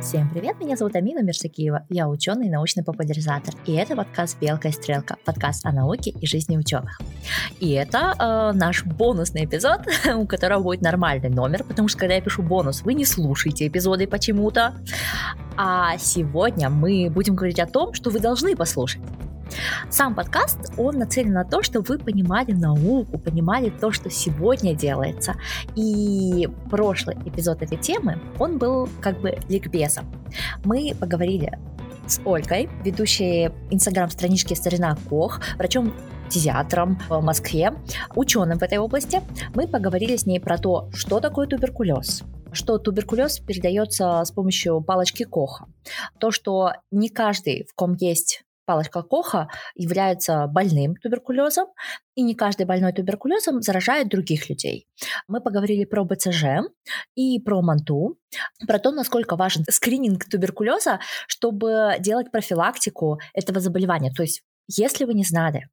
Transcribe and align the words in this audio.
Всем 0.00 0.30
привет, 0.30 0.58
меня 0.58 0.76
зовут 0.76 0.96
Амина 0.96 1.22
Мирсакиева, 1.22 1.84
я 1.90 2.08
ученый 2.08 2.46
и 2.46 2.50
научный 2.50 2.82
популяризатор, 2.82 3.54
и 3.66 3.72
это 3.74 3.94
подкаст 3.94 4.40
«Белка 4.40 4.68
и 4.68 4.72
стрелка», 4.72 5.18
подкаст 5.26 5.66
о 5.66 5.72
науке 5.72 6.10
и 6.10 6.26
жизни 6.26 6.56
ученых. 6.56 6.98
И 7.60 7.72
это 7.72 8.14
э, 8.18 8.56
наш 8.56 8.86
бонусный 8.86 9.44
эпизод, 9.44 9.80
у 10.16 10.26
которого 10.26 10.62
будет 10.62 10.80
нормальный 10.80 11.28
номер, 11.28 11.64
потому 11.64 11.88
что 11.88 11.98
когда 11.98 12.14
я 12.14 12.22
пишу 12.22 12.42
бонус, 12.42 12.80
вы 12.80 12.94
не 12.94 13.04
слушаете 13.04 13.66
эпизоды 13.66 14.06
почему-то. 14.06 14.74
А 15.58 15.98
сегодня 15.98 16.70
мы 16.70 17.10
будем 17.10 17.34
говорить 17.34 17.60
о 17.60 17.66
том, 17.66 17.92
что 17.92 18.08
вы 18.08 18.20
должны 18.20 18.56
послушать. 18.56 19.02
Сам 19.88 20.14
подкаст, 20.14 20.72
он 20.76 20.98
нацелен 20.98 21.32
на 21.32 21.44
то, 21.44 21.62
чтобы 21.62 21.86
вы 21.86 21.98
понимали 21.98 22.52
науку, 22.52 23.18
понимали 23.18 23.70
то, 23.70 23.90
что 23.92 24.10
сегодня 24.10 24.74
делается. 24.74 25.34
И 25.74 26.48
прошлый 26.70 27.16
эпизод 27.24 27.62
этой 27.62 27.78
темы, 27.78 28.18
он 28.38 28.58
был 28.58 28.88
как 29.00 29.20
бы 29.20 29.38
ликбезом. 29.48 30.06
Мы 30.64 30.94
поговорили 30.98 31.58
с 32.06 32.20
Ольгой, 32.24 32.68
ведущей 32.84 33.50
инстаграм-странички 33.70 34.54
«Старина 34.54 34.96
Кох», 35.08 35.40
врачом 35.56 35.94
педиатром 36.32 36.98
в 37.08 37.20
Москве, 37.20 37.72
ученым 38.14 38.58
в 38.58 38.62
этой 38.62 38.78
области. 38.78 39.20
Мы 39.54 39.66
поговорили 39.66 40.16
с 40.16 40.26
ней 40.26 40.40
про 40.40 40.58
то, 40.58 40.88
что 40.92 41.20
такое 41.20 41.46
туберкулез, 41.46 42.22
что 42.52 42.78
туберкулез 42.78 43.40
передается 43.40 44.22
с 44.24 44.30
помощью 44.30 44.80
палочки 44.80 45.24
Коха. 45.24 45.66
То, 46.18 46.30
что 46.30 46.72
не 46.90 47.08
каждый, 47.08 47.66
в 47.68 47.74
ком 47.74 47.94
есть 47.94 48.44
палочка 48.70 49.02
Коха 49.02 49.48
является 49.74 50.46
больным 50.46 50.94
туберкулезом, 50.94 51.66
и 52.14 52.22
не 52.22 52.36
каждый 52.36 52.66
больной 52.66 52.92
туберкулезом 52.92 53.62
заражает 53.62 54.08
других 54.08 54.48
людей. 54.48 54.86
Мы 55.26 55.40
поговорили 55.40 55.84
про 55.84 56.04
БЦЖ 56.04 56.44
и 57.16 57.40
про 57.40 57.62
МАНТУ, 57.62 58.16
про 58.68 58.78
то, 58.78 58.92
насколько 58.92 59.34
важен 59.34 59.64
скрининг 59.68 60.24
туберкулеза, 60.26 61.00
чтобы 61.26 61.96
делать 61.98 62.30
профилактику 62.30 63.18
этого 63.34 63.58
заболевания. 63.58 64.12
То 64.12 64.22
есть, 64.22 64.42
если 64.68 65.04
вы 65.04 65.14
не 65.14 65.24
знали, 65.24 65.66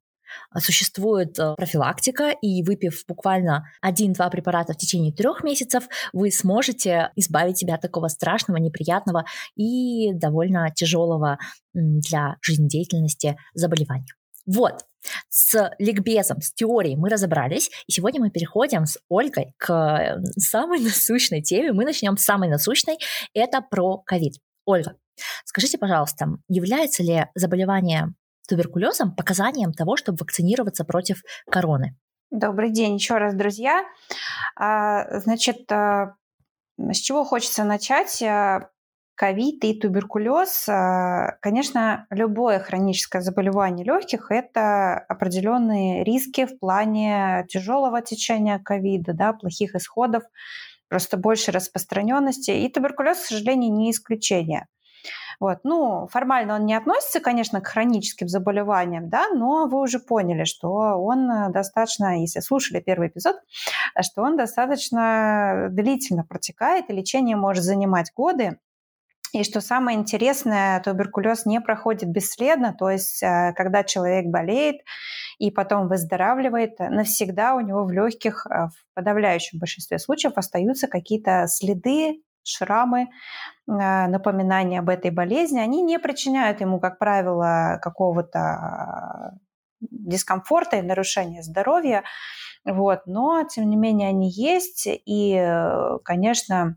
Существует 0.58 1.38
э, 1.38 1.54
профилактика, 1.56 2.30
и 2.30 2.62
выпив 2.62 3.04
буквально 3.06 3.64
один-два 3.80 4.30
препарата 4.30 4.72
в 4.72 4.76
течение 4.76 5.12
трех 5.12 5.42
месяцев, 5.44 5.88
вы 6.12 6.30
сможете 6.30 7.10
избавить 7.16 7.58
себя 7.58 7.74
от 7.74 7.82
такого 7.82 8.08
страшного, 8.08 8.58
неприятного 8.58 9.24
и 9.56 10.12
довольно 10.12 10.70
тяжелого 10.74 11.38
для 11.72 12.36
жизнедеятельности 12.42 13.36
заболевания. 13.54 14.14
Вот, 14.46 14.84
с 15.28 15.74
ликбезом, 15.78 16.40
с 16.40 16.52
теорией 16.52 16.96
мы 16.96 17.10
разобрались, 17.10 17.70
и 17.86 17.92
сегодня 17.92 18.20
мы 18.20 18.30
переходим 18.30 18.86
с 18.86 18.98
Ольгой 19.08 19.54
к 19.58 19.70
э, 19.70 20.22
самой 20.38 20.80
насущной 20.84 21.42
теме. 21.42 21.72
Мы 21.72 21.84
начнем 21.84 22.16
с 22.16 22.24
самой 22.24 22.48
насущной, 22.48 22.96
это 23.34 23.60
про 23.60 23.98
ковид. 23.98 24.34
Ольга, 24.64 24.96
скажите, 25.44 25.78
пожалуйста, 25.78 26.28
является 26.48 27.02
ли 27.02 27.26
заболевание 27.34 28.14
туберкулезом 28.48 29.14
показанием 29.14 29.72
того, 29.72 29.96
чтобы 29.96 30.18
вакцинироваться 30.20 30.84
против 30.84 31.22
короны. 31.48 31.96
Добрый 32.30 32.70
день 32.70 32.94
еще 32.94 33.16
раз, 33.16 33.34
друзья. 33.34 33.84
А, 34.56 35.20
значит, 35.20 35.70
а, 35.72 36.14
с 36.76 36.96
чего 36.98 37.24
хочется 37.24 37.64
начать? 37.64 38.22
А, 38.22 38.70
ковид 39.14 39.64
и 39.64 39.74
туберкулез. 39.74 40.66
Конечно, 41.40 42.06
любое 42.10 42.60
хроническое 42.60 43.20
заболевание 43.20 43.84
легких– 43.84 44.26
это 44.30 44.96
определенные 44.96 46.04
риски 46.04 46.46
в 46.46 46.56
плане 46.60 47.44
тяжелого 47.48 48.00
течения 48.00 48.60
ковида, 48.60 49.14
да, 49.14 49.32
плохих 49.32 49.74
исходов, 49.74 50.22
просто 50.88 51.16
больше 51.16 51.50
распространенности. 51.50 52.52
И 52.52 52.68
туберкулез, 52.68 53.18
к 53.18 53.26
сожалению, 53.26 53.72
не 53.72 53.90
исключение. 53.90 54.68
Вот. 55.40 55.58
Ну, 55.64 56.08
формально 56.10 56.56
он 56.56 56.66
не 56.66 56.74
относится, 56.74 57.20
конечно, 57.20 57.60
к 57.60 57.66
хроническим 57.66 58.28
заболеваниям, 58.28 59.08
да, 59.08 59.28
но 59.28 59.66
вы 59.66 59.80
уже 59.80 59.98
поняли, 59.98 60.44
что 60.44 60.68
он 60.68 61.30
э, 61.30 61.50
достаточно, 61.50 62.20
если 62.20 62.40
слушали 62.40 62.80
первый 62.80 63.08
эпизод, 63.08 63.36
что 64.02 64.22
он 64.22 64.36
достаточно 64.36 65.68
длительно 65.70 66.24
протекает, 66.24 66.90
и 66.90 66.92
лечение 66.92 67.36
может 67.36 67.64
занимать 67.64 68.12
годы. 68.14 68.58
И 69.32 69.44
что 69.44 69.60
самое 69.60 69.98
интересное, 69.98 70.80
туберкулез 70.80 71.44
не 71.44 71.60
проходит 71.60 72.08
бесследно, 72.08 72.74
то 72.76 72.90
есть 72.90 73.22
э, 73.22 73.52
когда 73.56 73.84
человек 73.84 74.26
болеет 74.26 74.76
и 75.38 75.50
потом 75.50 75.88
выздоравливает, 75.88 76.78
навсегда 76.78 77.54
у 77.54 77.60
него 77.60 77.84
в 77.84 77.92
легких 77.92 78.46
э, 78.46 78.68
в 78.68 78.94
подавляющем 78.94 79.58
большинстве 79.58 79.98
случаев 79.98 80.32
остаются 80.36 80.88
какие-то 80.88 81.46
следы 81.46 82.22
шрамы, 82.42 83.08
а, 83.68 84.08
напоминания 84.08 84.80
об 84.80 84.88
этой 84.88 85.10
болезни, 85.10 85.58
они 85.60 85.82
не 85.82 85.98
причиняют 85.98 86.60
ему, 86.60 86.80
как 86.80 86.98
правило, 86.98 87.78
какого-то 87.82 88.38
а, 88.38 89.32
дискомфорта 89.80 90.76
и 90.76 90.82
нарушения 90.82 91.42
здоровья. 91.42 92.04
Вот. 92.64 93.06
Но, 93.06 93.44
тем 93.44 93.68
не 93.70 93.76
менее, 93.76 94.08
они 94.08 94.30
есть. 94.30 94.86
И, 94.86 95.34
э, 95.34 95.98
конечно, 96.04 96.76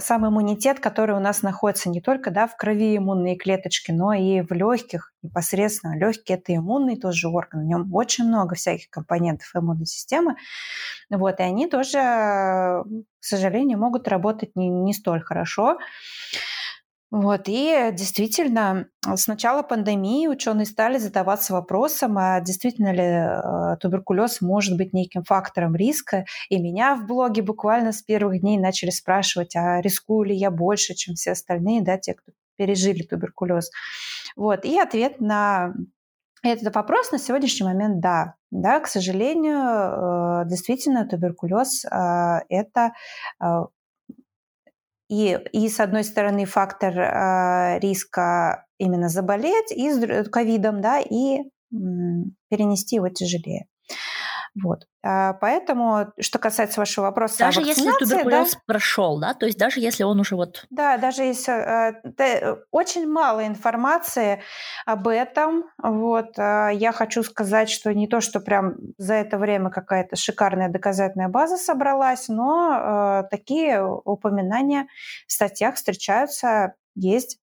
сам 0.00 0.26
иммунитет, 0.26 0.80
который 0.80 1.14
у 1.14 1.20
нас 1.20 1.42
находится 1.42 1.88
не 1.88 2.00
только 2.00 2.30
да, 2.30 2.46
в 2.46 2.56
крови 2.56 2.96
иммунные 2.96 3.36
клеточки, 3.36 3.92
но 3.92 4.12
и 4.12 4.40
в 4.40 4.52
легких 4.52 5.12
непосредственно. 5.22 5.96
Легкие– 5.96 6.38
это 6.38 6.56
иммунный 6.56 6.96
тоже 6.96 7.28
орган, 7.28 7.60
в 7.60 7.64
нем 7.64 7.94
очень 7.94 8.24
много 8.24 8.56
всяких 8.56 8.90
компонентов 8.90 9.48
иммунной 9.54 9.86
системы. 9.86 10.36
Вот, 11.08 11.38
и 11.38 11.42
они 11.42 11.68
тоже, 11.68 11.98
к 11.98 12.84
сожалению, 13.20 13.78
могут 13.78 14.08
работать 14.08 14.56
не, 14.56 14.68
не 14.68 14.92
столь 14.92 15.20
хорошо. 15.20 15.78
Вот, 17.12 17.42
и 17.46 17.90
действительно, 17.92 18.88
с 19.04 19.28
начала 19.28 19.62
пандемии 19.62 20.26
ученые 20.26 20.66
стали 20.66 20.98
задаваться 20.98 21.52
вопросом, 21.52 22.18
а 22.18 22.40
действительно 22.40 22.92
ли 22.92 23.02
э, 23.02 23.76
туберкулез 23.80 24.40
может 24.40 24.76
быть 24.76 24.92
неким 24.92 25.22
фактором 25.22 25.76
риска. 25.76 26.24
И 26.48 26.60
меня 26.60 26.96
в 26.96 27.06
блоге 27.06 27.42
буквально 27.42 27.92
с 27.92 28.02
первых 28.02 28.40
дней 28.40 28.58
начали 28.58 28.90
спрашивать, 28.90 29.54
а 29.54 29.80
рискую 29.80 30.30
ли 30.30 30.34
я 30.34 30.50
больше, 30.50 30.94
чем 30.94 31.14
все 31.14 31.32
остальные, 31.32 31.82
да, 31.82 31.96
те, 31.96 32.14
кто 32.14 32.32
пережили 32.56 33.04
туберкулез. 33.04 33.70
Вот, 34.34 34.64
и 34.64 34.76
ответ 34.76 35.20
на 35.20 35.74
этот 36.42 36.74
вопрос 36.74 37.12
на 37.12 37.18
сегодняшний 37.18 37.66
момент– 37.66 38.00
да. 38.00 38.34
Да, 38.50 38.80
к 38.80 38.86
сожалению, 38.86 40.42
э, 40.42 40.48
действительно, 40.48 41.06
туберкулез 41.06 41.84
э,– 41.84 42.40
это 42.48 42.92
и, 45.08 45.38
и 45.52 45.68
с 45.68 45.80
одной 45.80 46.04
стороны, 46.04 46.44
фактор 46.46 46.98
э, 46.98 47.78
риска 47.80 48.64
именно 48.78 49.08
заболеть 49.08 49.72
и 49.72 49.90
с 49.90 50.28
ковидом, 50.30 50.80
да, 50.80 51.00
и 51.00 51.38
м, 51.72 52.36
перенести 52.50 52.96
его 52.96 53.08
тяжелее. 53.08 53.66
Вот. 54.62 54.86
А, 55.02 55.34
поэтому, 55.34 56.12
что 56.18 56.38
касается 56.38 56.80
вашего 56.80 57.04
вопроса 57.04 57.38
Даже 57.38 57.60
если 57.60 57.90
туберкулез 57.98 58.52
да, 58.52 58.60
прошел, 58.66 59.18
да, 59.18 59.34
то 59.34 59.46
есть 59.46 59.58
даже 59.58 59.80
если 59.80 60.02
он 60.02 60.18
уже 60.18 60.34
вот... 60.34 60.66
Да, 60.70 60.96
даже 60.96 61.22
если... 61.22 61.52
Э, 61.52 62.56
очень 62.70 63.06
мало 63.06 63.46
информации 63.46 64.42
об 64.86 65.08
этом. 65.08 65.64
Вот. 65.82 66.38
А, 66.38 66.70
я 66.70 66.92
хочу 66.92 67.22
сказать, 67.22 67.68
что 67.68 67.92
не 67.92 68.08
то, 68.08 68.20
что 68.20 68.40
прям 68.40 68.76
за 68.96 69.14
это 69.14 69.38
время 69.38 69.70
какая-то 69.70 70.16
шикарная 70.16 70.70
доказательная 70.70 71.28
база 71.28 71.56
собралась, 71.56 72.28
но 72.28 73.22
э, 73.24 73.28
такие 73.30 73.84
упоминания 73.84 74.86
в 75.26 75.32
статьях 75.32 75.74
встречаются, 75.74 76.74
есть 76.94 77.38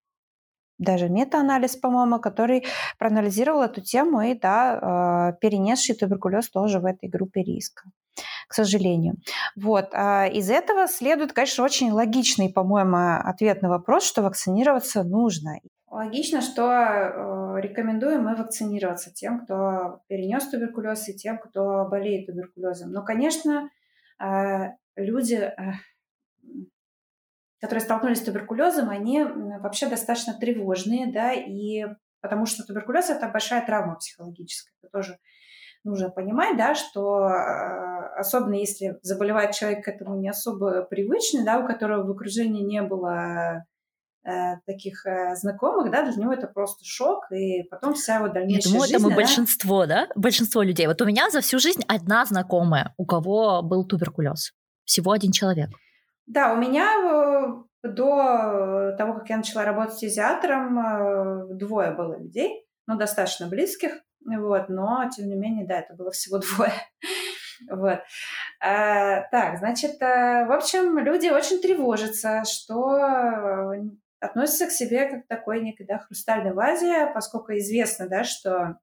даже 0.78 1.10
метаанализ, 1.10 1.76
по-моему, 1.76 2.20
который 2.20 2.66
проанализировал 2.98 3.64
эту 3.64 3.82
тему 3.82 4.22
и, 4.22 4.34
да, 4.34 4.80
а, 4.82 5.32
перенесший 5.34 5.96
туберкулез 5.96 6.50
тоже 6.50 6.80
в 6.80 6.86
этой 6.86 7.10
группе 7.10 7.44
риска 7.44 7.84
к 8.48 8.54
сожалению. 8.54 9.16
Вот. 9.56 9.90
А 9.94 10.28
из 10.28 10.50
этого 10.52 10.88
следует, 10.88 11.34
конечно, 11.34 11.64
очень 11.64 11.92
логичный, 11.92 12.52
по-моему, 12.52 12.98
ответ 13.24 13.62
на 13.64 13.70
вопрос, 13.70 14.04
что 14.04 14.22
вакцинироваться 14.22 15.04
нужно. 15.04 15.58
Логично, 15.90 16.42
что 16.42 16.72
э, 16.72 17.62
рекомендуем 17.62 18.24
мы 18.24 18.36
вакцинироваться 18.36 19.14
тем, 19.14 19.44
кто 19.44 20.00
перенес 20.08 20.48
туберкулез 20.50 21.08
и 21.08 21.16
тем, 21.16 21.38
кто 21.38 21.88
болеет 21.90 22.26
туберкулезом. 22.26 22.92
Но, 22.92 23.04
конечно, 23.04 23.70
э, 24.20 24.72
люди 24.96 25.36
э, 25.36 25.54
которые 27.64 27.82
столкнулись 27.82 28.18
с 28.18 28.24
туберкулезом, 28.24 28.90
они 28.90 29.24
вообще 29.24 29.88
достаточно 29.88 30.34
тревожные, 30.34 31.10
да, 31.14 31.32
и 31.32 31.86
потому 32.20 32.46
что 32.46 32.66
туберкулез– 32.66 33.10
это 33.10 33.30
большая 33.30 33.66
травма 33.66 33.96
психологическая. 33.96 34.74
Это 34.82 34.92
тоже 34.92 35.18
нужно 35.86 36.10
понимать, 36.10 36.58
да, 36.58 36.76
что 36.76 37.20
а, 37.20 38.20
особенно 38.20 38.56
если 38.56 39.00
заболевает 39.02 39.52
человек 39.52 39.86
к 39.86 39.88
этому 39.88 40.20
не 40.20 40.28
особо 40.28 40.82
привычный, 40.82 41.46
да, 41.46 41.60
у 41.60 41.66
которого 41.66 42.06
в 42.06 42.12
окружении 42.12 42.64
не 42.64 42.82
было 42.82 43.64
э, 44.26 44.58
таких 44.66 45.06
э, 45.06 45.34
знакомых, 45.36 45.90
да, 45.90 46.04
для 46.04 46.22
него 46.22 46.34
это 46.34 46.48
просто 46.48 46.84
шок, 46.84 47.32
и 47.32 47.64
потом 47.72 47.94
вся 47.94 48.18
его 48.18 48.28
дальнейшая 48.28 48.60
Я 48.60 48.72
думаю, 48.72 48.82
жизнь... 48.82 48.96
это 48.96 49.04
мы 49.06 49.10
да? 49.12 49.16
большинство, 49.16 49.86
да? 49.86 50.08
Большинство 50.16 50.64
людей. 50.64 50.88
Вот 50.88 51.02
у 51.02 51.06
меня 51.06 51.30
за 51.30 51.40
всю 51.40 51.60
жизнь 51.60 51.84
одна 51.88 52.26
знакомая, 52.26 52.94
у 52.98 53.06
кого 53.06 53.62
был 53.62 53.86
туберкулез. 53.86 54.52
Всего 54.84 55.14
один 55.14 55.32
человек. 55.32 55.70
Да, 56.26 56.54
у 56.54 56.58
меня 56.58 57.13
до 57.84 58.96
того, 58.98 59.14
как 59.16 59.30
я 59.30 59.38
начала 59.38 59.66
работать 59.66 59.96
фтизиатром, 59.96 61.58
двое 61.58 61.92
было 61.92 62.18
людей, 62.18 62.66
ну, 62.88 62.98
достаточно 62.98 63.48
близких, 63.48 63.92
вот, 64.26 64.70
но, 64.70 65.10
тем 65.10 65.28
не 65.28 65.36
менее, 65.36 65.68
да, 65.68 65.80
это 65.80 65.94
было 65.94 66.12
всего 66.12 66.38
двое. 66.56 66.74
Вот. 67.70 68.00
А, 68.60 69.22
так, 69.30 69.60
значит, 69.60 70.00
в 70.00 70.56
общем, 70.56 70.98
люди 70.98 71.28
очень 71.28 71.62
тревожатся, 71.62 72.44
что 72.46 73.74
относятся 74.24 74.68
к 74.68 74.72
себе 74.72 75.10
как 75.10 75.26
к 75.26 75.28
такой 75.28 75.62
некой 75.62 75.86
да, 75.86 76.00
хрустальной 76.00 76.54
вазе, 76.54 77.12
поскольку 77.14 77.52
известно, 77.54 78.08
да, 78.08 78.24
что 78.24 78.78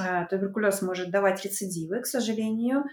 э, 0.00 0.26
туберкулез 0.30 0.82
может 0.82 1.10
давать 1.10 1.44
рецидивы, 1.44 2.00
к 2.00 2.06
сожалению. 2.06 2.84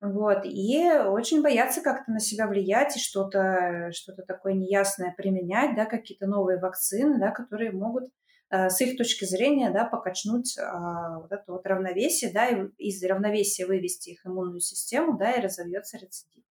Вот, 0.00 0.44
и 0.44 0.88
очень 0.88 1.42
боятся 1.42 1.80
как-то 1.80 2.12
на 2.12 2.20
себя 2.20 2.46
влиять 2.46 2.96
и 2.96 3.00
что-то 3.00 3.90
что 3.92 4.12
такое 4.12 4.52
неясное 4.52 5.12
применять, 5.16 5.74
да, 5.74 5.86
какие-то 5.86 6.26
новые 6.26 6.60
вакцины, 6.60 7.18
да, 7.18 7.32
которые 7.32 7.72
могут 7.72 8.04
э, 8.50 8.70
с 8.70 8.80
их 8.80 8.96
точки 8.96 9.24
зрения 9.24 9.70
да, 9.70 9.84
покачнуть 9.84 10.56
э, 10.56 10.62
вот 11.20 11.32
это 11.32 11.44
вот 11.48 11.66
равновесие, 11.66 12.32
да, 12.32 12.46
и 12.46 12.68
из 12.78 13.02
равновесия 13.02 13.66
вывести 13.66 14.10
их 14.10 14.24
иммунную 14.24 14.60
систему, 14.60 15.18
да, 15.18 15.32
и 15.32 15.40
разовьется 15.40 15.98
рецидив. 15.98 16.44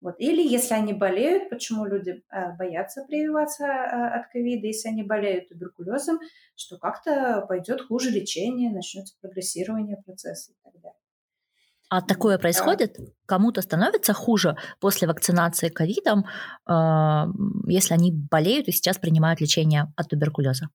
Вот. 0.00 0.14
Или 0.18 0.46
если 0.46 0.74
они 0.74 0.92
болеют, 0.94 1.50
почему 1.50 1.84
люди 1.84 2.22
э, 2.30 2.56
боятся 2.56 3.04
прививаться 3.04 3.64
э, 3.64 4.20
от 4.20 4.28
ковида, 4.28 4.68
если 4.68 4.88
они 4.88 5.02
болеют 5.02 5.48
туберкулезом, 5.48 6.20
что 6.54 6.78
как-то 6.78 7.44
пойдет 7.48 7.82
хуже 7.82 8.10
лечение, 8.10 8.70
начнется 8.70 9.16
прогрессирование 9.20 9.96
процесса 10.06 10.52
и 10.52 10.54
так 10.62 10.80
далее. 10.80 10.99
А 11.90 12.00
такое 12.00 12.38
происходит? 12.38 12.98
Кому-то 13.26 13.62
становится 13.62 14.14
хуже 14.14 14.56
после 14.78 15.08
вакцинации 15.08 15.68
ковидом, 15.68 16.24
э, 16.68 16.72
если 17.66 17.94
они 17.94 18.12
болеют 18.12 18.68
и 18.68 18.72
сейчас 18.72 18.96
принимают 18.96 19.40
лечение 19.40 19.92
от 19.96 20.08
туберкулеза? 20.08 20.68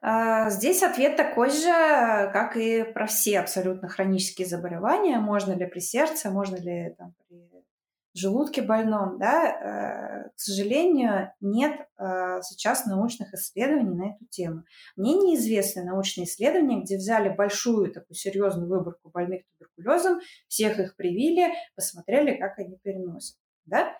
А, 0.00 0.48
здесь 0.48 0.84
ответ 0.84 1.16
такой 1.16 1.50
же, 1.50 2.30
как 2.32 2.56
и 2.56 2.84
про 2.84 3.06
все 3.06 3.40
абсолютно 3.40 3.88
хронические 3.88 4.46
заболевания. 4.46 5.18
Можно 5.18 5.54
ли 5.54 5.66
при 5.66 5.80
сердце, 5.80 6.30
можно 6.30 6.56
ли 6.56 6.94
там, 6.96 7.12
при 7.28 7.49
желудке 8.18 8.62
больном, 8.62 9.18
да, 9.18 10.24
э, 10.24 10.28
к 10.30 10.38
сожалению, 10.38 11.32
нет 11.40 11.80
э, 11.98 12.40
сейчас 12.42 12.86
научных 12.86 13.32
исследований 13.34 13.94
на 13.94 14.14
эту 14.14 14.26
тему. 14.26 14.64
Мне 14.96 15.14
неизвестны 15.14 15.84
научные 15.84 16.24
исследования, 16.24 16.82
где 16.82 16.96
взяли 16.96 17.28
большую 17.28 17.92
такую 17.92 18.16
серьезную 18.16 18.68
выборку 18.68 19.10
больных 19.10 19.42
туберкулезом, 19.58 20.20
всех 20.48 20.78
их 20.80 20.96
привили, 20.96 21.52
посмотрели, 21.76 22.36
как 22.36 22.58
они 22.58 22.78
переносят, 22.82 23.36
да, 23.64 23.96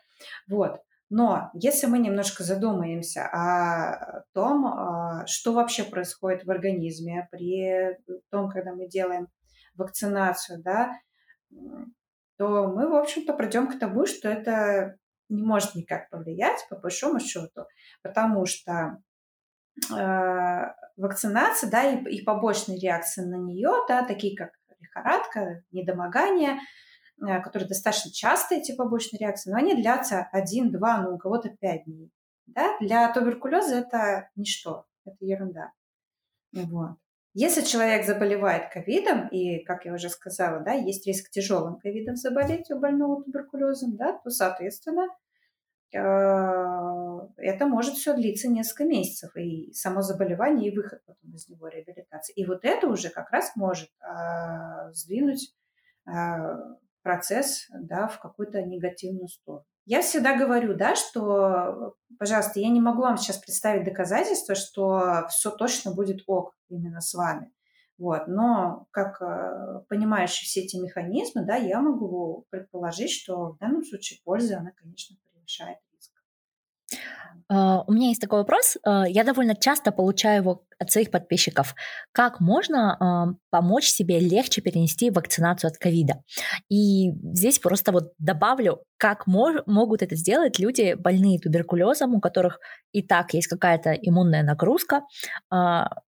вот. 0.49 0.81
Но 1.13 1.51
если 1.55 1.89
мы 1.89 1.99
немножко 1.99 2.45
задумаемся 2.45 3.27
о 3.27 4.23
том, 4.33 4.67
э, 4.67 5.27
что 5.27 5.53
вообще 5.53 5.85
происходит 5.85 6.45
в 6.45 6.51
организме 6.51 7.29
при 7.31 7.97
том, 8.31 8.49
когда 8.49 8.75
мы 8.75 8.89
делаем 8.89 9.29
вакцинацию, 9.75 10.63
да, 10.63 10.93
то 12.41 12.69
мы, 12.69 12.89
в 12.89 12.95
общем-то, 12.95 13.35
придем 13.35 13.69
к 13.69 13.79
тому, 13.79 14.07
что 14.07 14.27
это 14.27 14.97
не 15.29 15.43
может 15.43 15.75
никак 15.75 16.09
повлиять, 16.09 16.67
по 16.71 16.77
большому 16.77 17.21
счету, 17.21 17.67
потому 18.03 18.47
что 18.47 18.97
э, 19.95 20.61
вакцинация, 20.97 21.71
да, 21.71 21.85
и, 21.85 22.03
и 22.05 22.25
побочные 22.25 22.81
реакции 22.81 23.27
на 23.27 23.35
нее, 23.35 23.71
да, 23.89 24.07
такие 24.07 24.35
как 24.39 24.53
лихорадка, 24.79 25.65
недомогание, 25.71 26.61
э, 27.21 27.43
которые 27.43 27.69
достаточно 27.69 28.11
часто, 28.11 28.55
эти 28.55 28.75
побочные 28.75 29.21
реакции, 29.21 29.51
но 29.51 29.59
они 29.59 29.75
длятся 29.75 30.27
один, 30.33 30.73
два, 30.73 31.03
ну, 31.03 31.17
у 31.17 31.19
кого-то 31.19 31.51
пять 31.51 31.85
дней. 31.85 32.11
Да? 32.47 32.79
Для 32.81 33.13
туберкулеза 33.13 33.81
это 33.81 34.31
ничто, 34.35 34.87
это 35.05 35.19
ерунда. 35.21 35.73
Вот. 36.55 36.97
Если 37.33 37.63
человек 37.63 38.05
заболевает 38.05 38.73
ковидом, 38.73 39.29
и, 39.29 39.63
как 39.63 39.85
я 39.85 39.95
уже 39.95 40.09
сказала, 40.09 40.61
да, 40.61 40.73
есть 40.73 41.07
риск 41.07 41.31
тяжелым 41.31 41.79
ковидом 41.79 42.17
заболеть 42.17 42.71
у 42.73 42.79
больного 42.79 43.23
туберкулезом, 43.23 43.97
да, 43.97 44.19
то, 44.19 44.31
соответственно, 44.31 45.07
э, 45.95 45.99
это 47.37 47.67
может 47.67 47.95
все 47.95 48.15
длиться 48.15 48.49
несколько 48.49 48.85
месяцев, 48.85 49.37
и 49.37 49.73
само 49.73 50.03
заболевание, 50.03 50.73
и 50.73 50.77
выход 50.77 51.05
потом 51.07 51.33
из 51.33 51.49
него, 51.49 51.69
реабилитация. 51.69 52.35
И 52.35 52.45
вот 52.45 52.65
это 52.65 52.89
уже 52.89 53.11
как 53.11 53.31
раз 53.31 53.55
может 53.55 53.91
э, 54.01 54.93
сдвинуть 54.93 55.55
э, 56.09 56.13
процесс 57.03 57.69
да, 57.73 58.09
в 58.09 58.19
какую-то 58.19 58.61
негативную 58.63 59.29
сторону. 59.29 59.65
Я 59.87 60.03
всегда 60.03 60.37
говорю, 60.37 60.77
да, 60.77 60.95
что, 60.95 61.95
пожалуйста, 62.19 62.61
я 62.61 62.69
не 62.69 62.81
могу 62.81 63.03
вам 63.03 63.17
сейчас 63.17 63.39
представить 63.39 63.85
доказательства, 63.85 64.55
что 64.55 65.27
все 65.31 65.51
точно 65.51 65.93
будет 65.93 66.23
ок 66.27 66.55
именно 66.69 67.01
с 67.01 67.15
вами. 67.15 67.53
Вот. 67.99 68.29
Но 68.29 68.87
как 68.93 69.21
э, 69.21 69.83
понимающий 69.89 70.47
все 70.47 70.61
эти 70.61 70.77
механизмы, 70.77 71.45
да, 71.45 71.57
я 71.57 71.81
могу 71.81 72.47
предположить, 72.51 73.11
что 73.11 73.53
в 73.53 73.59
данном 73.59 73.85
случае 73.85 74.21
польза, 74.25 74.59
она, 74.59 74.71
конечно, 74.73 75.17
превышает 75.33 75.79
Uh, 76.93 77.30
у 77.51 77.93
меня 77.93 78.09
есть 78.09 78.21
такой 78.21 78.41
вопрос. 78.41 78.77
Uh, 78.87 79.05
я 79.09 79.25
довольно 79.25 79.57
часто 79.57 79.91
получаю 79.91 80.43
его 80.43 80.65
от 80.79 80.93
своих 80.93 81.11
подписчиков. 81.11 81.75
Как 82.13 82.39
можно 82.39 82.97
uh, 83.01 83.37
помочь 83.51 83.89
себе 83.89 84.21
легче 84.21 84.63
перенести 84.63 85.11
вакцинацию 85.11 85.69
от 85.69 85.77
ковида? 85.77 86.23
И 86.69 87.11
здесь 87.35 87.59
просто 87.59 87.91
вот 87.91 88.13
добавлю, 88.19 88.85
как 88.99 89.27
мож- 89.27 89.65
могут 89.67 90.03
это 90.03 90.15
сделать 90.15 90.61
люди, 90.61 90.95
больные 90.95 91.41
туберкулезом, 91.41 92.15
у 92.15 92.21
которых 92.21 92.61
и 92.93 93.03
так 93.03 93.35
есть 93.35 93.49
какая-то 93.49 93.95
иммунная 93.95 94.45
нагрузка. 94.45 95.03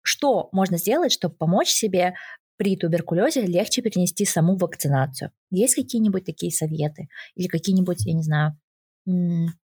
Что 0.01 0.49
можно 0.51 0.77
сделать, 0.77 1.13
чтобы 1.13 1.35
помочь 1.35 1.69
себе 1.69 2.15
при 2.57 2.75
туберкулезе 2.75 3.45
легче 3.45 3.81
перенести 3.81 4.25
саму 4.25 4.57
вакцинацию? 4.57 5.31
Есть 5.51 5.75
какие-нибудь 5.75 6.25
такие 6.25 6.51
советы? 6.51 7.07
Или 7.35 7.47
какие-нибудь, 7.47 8.05
я 8.05 8.13
не 8.13 8.23
знаю, 8.23 8.57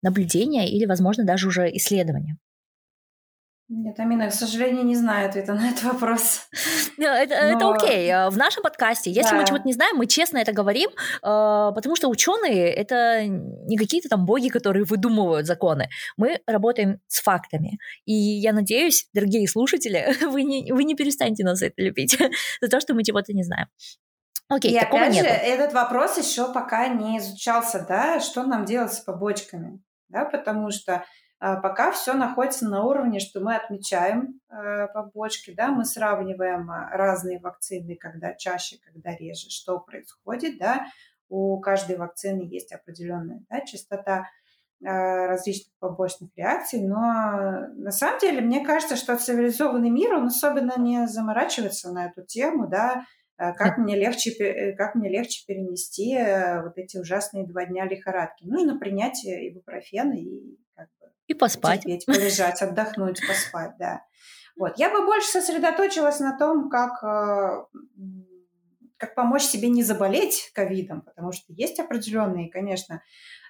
наблюдения 0.03 0.69
или, 0.69 0.85
возможно, 0.85 1.23
даже 1.23 1.47
уже 1.47 1.69
исследования? 1.75 2.38
Нет, 3.69 4.00
Амина, 4.00 4.29
к 4.29 4.33
сожалению, 4.33 4.85
не 4.85 4.95
знаю 4.95 5.29
ответа 5.29 5.53
на 5.53 5.69
этот 5.69 5.83
вопрос. 5.83 6.47
Это, 6.97 7.35
Но... 7.53 7.57
это 7.57 7.73
окей. 7.73 8.09
А, 8.11 8.29
в 8.29 8.38
нашем 8.38 8.61
подкасте, 8.61 9.09
если 9.09 9.31
да. 9.31 9.38
мы 9.38 9.47
чего-то 9.47 9.63
не 9.63 9.73
знаем, 9.73 9.97
мы 9.97 10.05
честно 10.05 10.38
это 10.38 10.53
говорим, 10.53 10.89
потому 11.21 11.95
что 11.95 12.07
ученые 12.07 12.71
это 12.71 13.25
не 13.25 13.77
какие-то 13.77 14.09
там 14.09 14.25
боги, 14.25 14.50
которые 14.50 14.85
выдумывают 14.85 15.47
законы. 15.47 15.89
Мы 16.17 16.39
работаем 16.45 17.00
с 17.07 17.21
фактами. 17.21 17.79
И 18.05 18.13
я 18.13 18.53
надеюсь, 18.53 19.07
дорогие 19.13 19.48
слушатели, 19.48 20.13
вы 20.27 20.43
не, 20.43 20.72
вы 20.72 20.83
не 20.83 20.95
перестанете 20.95 21.43
нас 21.43 21.62
это 21.62 21.81
любить 21.81 22.17
за 22.62 22.67
то, 22.67 22.79
что 22.79 22.93
мы 22.93 23.03
чего-то 23.03 23.33
не 23.33 23.43
знаем. 23.43 23.67
Окей, 24.50 24.72
и 24.72 24.77
опять 24.77 25.13
нету. 25.13 25.25
же, 25.25 25.33
этот 25.33 25.74
вопрос 25.74 26.17
еще 26.17 26.53
пока 26.53 26.89
не 26.89 27.17
изучался, 27.17 27.86
да, 27.88 28.19
что 28.19 28.43
нам 28.43 28.65
делать 28.65 28.93
с 28.93 29.00
побочками 29.00 29.81
да, 30.13 30.25
потому 30.25 30.72
что 30.72 31.03
а, 31.39 31.58
пока 31.58 31.91
все 31.91 32.13
находится 32.13 32.65
на 32.70 32.86
уровне, 32.86 33.20
что 33.20 33.41
мы 33.41 33.55
отмечаем 33.55 34.39
э, 34.50 34.88
побочки, 34.93 35.53
да, 35.53 35.72
мы 35.72 35.84
сравниваем 35.84 36.72
а, 36.72 36.89
разные 36.91 37.41
вакцины, 37.41 37.98
когда 37.98 38.34
чаще, 38.34 38.77
когда 38.82 39.13
реже, 39.13 39.50
что 39.50 39.77
происходит, 39.79 40.58
да, 40.58 40.86
у 41.27 41.60
каждой 41.60 41.98
вакцины 41.98 42.43
есть 42.43 42.72
определенная 42.72 43.41
да, 43.50 43.60
частота 43.60 44.29
э, 44.82 44.88
различных 44.88 45.74
побочных 45.79 46.29
реакций, 46.38 46.82
но 46.82 47.67
на 47.75 47.91
самом 47.91 48.20
деле 48.20 48.39
мне 48.39 48.65
кажется, 48.65 48.96
что 48.96 49.17
цивилизованный 49.17 49.89
мир, 49.89 50.13
он 50.13 50.27
особенно 50.27 50.79
не 50.79 51.08
заморачивается 51.08 51.91
на 51.91 52.05
эту 52.05 52.25
тему, 52.25 52.70
да, 52.70 53.03
как 53.37 53.77
мне 53.77 53.95
легче, 53.97 54.31
э, 54.31 54.75
как 54.75 54.95
мне 54.95 55.09
легче 55.09 55.43
перенести 55.47 56.15
э, 56.15 56.61
вот 56.61 56.77
эти 56.77 56.97
ужасные 56.97 57.47
два 57.47 57.65
дня 57.65 57.85
лихорадки. 57.85 58.45
Нужно 58.45 58.77
принять 58.77 59.25
ибупрофен 59.25 60.11
и 60.13 60.57
как 60.75 60.87
бы 60.99 61.07
и 61.27 61.33
поспать, 61.33 61.81
терпеть, 61.81 62.05
полежать, 62.05 62.61
отдохнуть, 62.61 63.21
поспать, 63.27 63.73
да. 63.79 64.01
Вот. 64.55 64.77
Я 64.77 64.91
бы 64.91 65.05
больше 65.05 65.29
сосредоточилась 65.29 66.19
на 66.19 66.37
том, 66.37 66.69
как, 66.69 67.01
как 68.97 69.15
помочь 69.15 69.43
себе 69.43 69.69
не 69.69 69.83
заболеть 69.83 70.51
ковидом, 70.53 71.01
потому 71.01 71.31
что 71.31 71.51
есть 71.53 71.79
определенные, 71.79 72.51
конечно, 72.51 73.01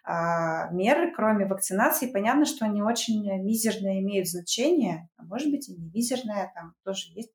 а, 0.05 0.69
меры, 0.71 1.13
кроме 1.13 1.45
вакцинации. 1.45 2.11
Понятно, 2.11 2.45
что 2.45 2.65
они 2.65 2.81
очень 2.81 3.25
мизерные 3.43 4.01
имеют 4.01 4.29
значение, 4.29 5.09
а 5.17 5.23
может 5.23 5.49
быть 5.49 5.67
и 5.67 5.75
не 5.75 5.89
мизерное, 5.89 6.51
там 6.55 6.73
тоже 6.83 7.09
есть 7.15 7.31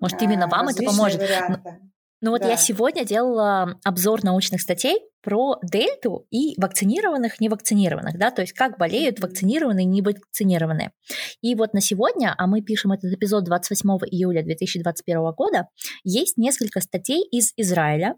может, 0.00 0.20
именно 0.22 0.46
вам 0.46 0.68
это 0.68 0.82
поможет. 0.82 1.20
Варианты. 1.20 1.78
Ну 2.22 2.32
вот 2.32 2.42
да. 2.42 2.50
я 2.50 2.56
сегодня 2.58 3.04
делала 3.06 3.78
обзор 3.82 4.22
научных 4.24 4.60
статей 4.60 5.00
про 5.22 5.58
дельту 5.62 6.26
и 6.30 6.54
вакцинированных, 6.60 7.40
невакцинированных, 7.40 8.18
да, 8.18 8.30
то 8.30 8.42
есть 8.42 8.52
как 8.52 8.76
болеют 8.76 9.20
вакцинированные 9.20 9.84
и 9.84 9.88
невакцинированные. 9.88 10.92
И 11.40 11.54
вот 11.54 11.72
на 11.72 11.80
сегодня, 11.80 12.34
а 12.36 12.46
мы 12.46 12.60
пишем 12.60 12.92
этот 12.92 13.10
эпизод 13.12 13.44
28 13.44 13.88
июля 14.10 14.42
2021 14.42 15.32
года, 15.32 15.68
есть 16.04 16.36
несколько 16.36 16.80
статей 16.80 17.22
из 17.22 17.52
Израиля, 17.56 18.16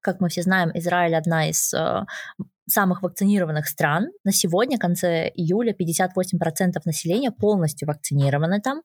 Как 0.00 0.20
мы 0.20 0.28
все 0.28 0.42
знаем, 0.42 0.70
Израиль 0.74 1.14
одна 1.14 1.48
из 1.48 1.72
э, 1.74 2.04
самых 2.68 3.02
вакцинированных 3.02 3.66
стран. 3.66 4.08
На 4.24 4.32
сегодня, 4.32 4.76
в 4.76 4.80
конце 4.80 5.28
июля, 5.28 5.74
58% 5.74 6.08
населения 6.84 7.30
полностью 7.30 7.88
вакцинированы 7.88 8.60
там. 8.60 8.82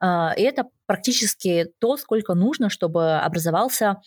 Э, 0.00 0.36
и 0.36 0.42
это 0.42 0.68
практически 0.86 1.66
то, 1.78 1.96
сколько 1.96 2.34
нужно, 2.34 2.70
чтобы 2.70 3.16
образовался 3.16 4.00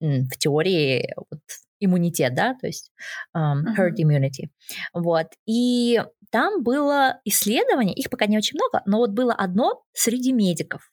в 0.00 0.36
теории 0.36 1.14
вот, 1.16 1.40
иммунитет, 1.78 2.34
да, 2.34 2.54
то 2.60 2.66
есть 2.66 2.90
um, 3.36 3.62
herd 3.76 3.96
immunity. 3.98 4.48
Вот. 4.92 5.26
И 5.46 6.02
там 6.30 6.62
было 6.62 7.20
исследование, 7.24 7.94
их 7.94 8.10
пока 8.10 8.26
не 8.26 8.38
очень 8.38 8.56
много, 8.56 8.82
но 8.86 8.98
вот 8.98 9.10
было 9.10 9.32
одно 9.32 9.82
среди 9.92 10.32
медиков. 10.32 10.90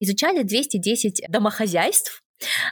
Изучали 0.00 0.42
210 0.42 1.26
домохозяйств, 1.28 2.24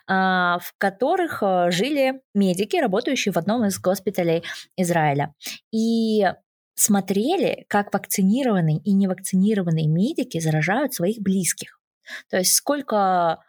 в 0.06 0.72
которых 0.78 1.42
а, 1.42 1.70
жили 1.70 2.20
медики, 2.34 2.76
работающие 2.76 3.32
в 3.32 3.36
одном 3.36 3.64
из 3.64 3.78
госпиталей 3.80 4.44
Израиля. 4.76 5.34
И 5.72 6.24
смотрели, 6.74 7.64
как 7.68 7.92
вакцинированные 7.92 8.78
и 8.78 8.92
невакцинированные 8.92 9.88
медики 9.88 10.38
заражают 10.38 10.94
своих 10.94 11.20
близких. 11.20 11.80
То 12.30 12.38
есть 12.38 12.54
сколько 12.54 13.40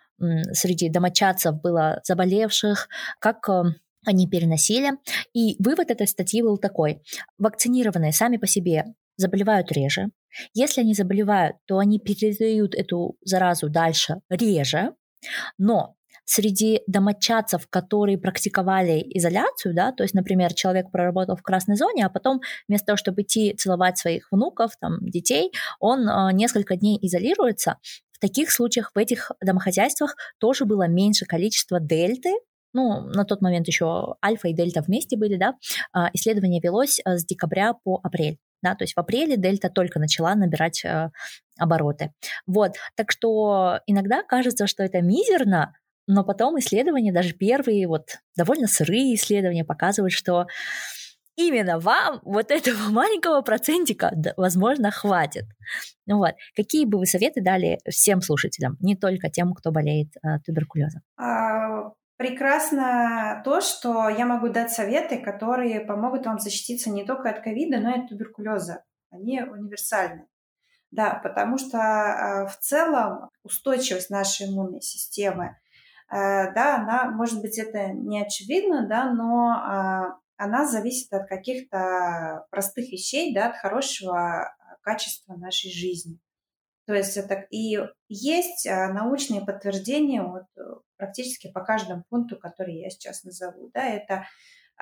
среди 0.53 0.89
домочадцев 0.89 1.61
было 1.61 2.01
заболевших, 2.03 2.87
как 3.19 3.47
а, 3.49 3.65
они 4.05 4.27
переносили. 4.27 4.91
И 5.33 5.55
вывод 5.61 5.91
этой 5.91 6.07
статьи 6.07 6.41
был 6.41 6.57
такой. 6.57 7.01
Вакцинированные 7.37 8.13
сами 8.13 8.37
по 8.37 8.47
себе 8.47 8.85
заболевают 9.17 9.71
реже. 9.71 10.07
Если 10.53 10.81
они 10.81 10.93
заболевают, 10.93 11.57
то 11.65 11.79
они 11.79 11.99
передают 11.99 12.73
эту 12.73 13.17
заразу 13.23 13.69
дальше 13.69 14.21
реже. 14.29 14.93
Но 15.57 15.96
среди 16.27 16.81
домочадцев, 16.87 17.67
которые 17.69 18.17
практиковали 18.17 19.01
изоляцию, 19.15 19.73
да, 19.73 19.93
то 19.93 20.03
есть, 20.03 20.13
например, 20.13 20.53
человек 20.53 20.91
проработал 20.91 21.37
в 21.37 21.41
красной 21.41 21.77
зоне, 21.77 22.05
а 22.05 22.09
потом 22.09 22.41
вместо 22.67 22.87
того, 22.87 22.97
чтобы 22.97 23.21
идти 23.21 23.53
целовать 23.53 23.97
своих 23.97 24.27
внуков, 24.31 24.73
там, 24.79 24.99
детей, 25.01 25.51
он 25.79 26.07
э, 26.07 26.33
несколько 26.33 26.75
дней 26.75 26.99
изолируется, 27.01 27.77
в 28.11 28.19
таких 28.19 28.51
случаях 28.51 28.91
в 28.93 28.97
этих 28.97 29.31
домохозяйствах 29.41 30.15
тоже 30.39 30.65
было 30.65 30.87
меньше 30.87 31.25
количество 31.25 31.79
дельты, 31.79 32.33
ну, 32.73 33.01
на 33.01 33.25
тот 33.25 33.41
момент 33.41 33.67
еще 33.67 34.15
альфа 34.23 34.49
и 34.49 34.53
дельта 34.53 34.81
вместе 34.81 35.17
были, 35.17 35.37
да, 35.37 35.53
а, 35.93 36.09
исследование 36.13 36.59
велось 36.61 36.99
э, 36.99 37.17
с 37.17 37.25
декабря 37.25 37.73
по 37.83 37.99
апрель. 38.03 38.37
Да, 38.63 38.73
то 38.73 38.83
есть 38.83 38.95
в 38.95 38.99
апреле 38.99 39.37
дельта 39.37 39.69
только 39.69 39.99
начала 39.99 40.33
набирать 40.33 40.83
э, 40.83 41.11
обороты. 41.59 42.11
Вот, 42.47 42.73
так 42.95 43.11
что 43.11 43.79
иногда 43.85 44.23
кажется, 44.23 44.65
что 44.65 44.83
это 44.83 45.01
мизерно, 45.01 45.75
но 46.07 46.23
потом 46.23 46.57
исследования, 46.59 47.11
даже 47.11 47.33
первые, 47.33 47.87
вот 47.87 48.19
довольно 48.35 48.67
сырые 48.67 49.13
исследования 49.15 49.65
показывают, 49.65 50.13
что 50.13 50.47
именно 51.35 51.79
вам 51.79 52.19
вот 52.23 52.51
этого 52.51 52.77
маленького 52.89 53.41
процентика, 53.41 54.11
возможно, 54.35 54.91
хватит. 54.91 55.45
Вот. 56.05 56.33
Какие 56.55 56.85
бы 56.85 56.97
вы 56.99 57.05
советы 57.05 57.41
дали 57.41 57.79
всем 57.89 58.21
слушателям, 58.21 58.77
не 58.79 58.95
только 58.95 59.29
тем, 59.29 59.53
кто 59.53 59.71
болеет 59.71 60.07
э, 60.17 60.39
туберкулезом? 60.45 61.01
А, 61.17 61.91
прекрасно 62.17 63.41
то, 63.45 63.61
что 63.61 64.09
я 64.09 64.25
могу 64.25 64.49
дать 64.49 64.71
советы, 64.71 65.19
которые 65.19 65.81
помогут 65.81 66.25
вам 66.25 66.39
защититься 66.39 66.89
не 66.89 67.05
только 67.05 67.29
от 67.29 67.41
ковида, 67.41 67.79
но 67.79 67.91
и 67.95 67.99
от 67.99 68.09
туберкулеза. 68.09 68.83
Они 69.11 69.41
универсальны. 69.41 70.25
Да, 70.89 71.19
потому 71.21 71.57
что 71.57 71.77
э, 71.77 72.47
в 72.47 72.57
целом 72.59 73.29
устойчивость 73.43 74.09
нашей 74.09 74.47
иммунной 74.47 74.81
системы, 74.81 75.57
да, 76.09 76.77
она, 76.77 77.11
может 77.11 77.41
быть, 77.41 77.57
это 77.57 77.87
не 77.89 78.21
очевидно, 78.21 78.87
да, 78.87 79.11
но 79.11 79.49
а, 79.49 80.19
она 80.37 80.65
зависит 80.65 81.11
от 81.11 81.27
каких-то 81.27 82.45
простых 82.49 82.91
вещей, 82.91 83.33
да, 83.33 83.49
от 83.49 83.57
хорошего 83.57 84.55
качества 84.81 85.35
нашей 85.35 85.71
жизни. 85.71 86.19
То 86.85 86.93
есть 86.93 87.17
это 87.17 87.45
и 87.51 87.77
есть 88.07 88.65
а, 88.65 88.93
научные 88.93 89.41
подтверждения 89.45 90.23
вот, 90.23 90.45
э, 90.55 90.61
практически 90.95 91.51
по 91.51 91.59
каждому 91.59 92.05
пункту, 92.09 92.37
который 92.37 92.75
я 92.75 92.89
сейчас 92.89 93.25
назову. 93.25 93.69
Да, 93.73 93.83
это 93.83 94.25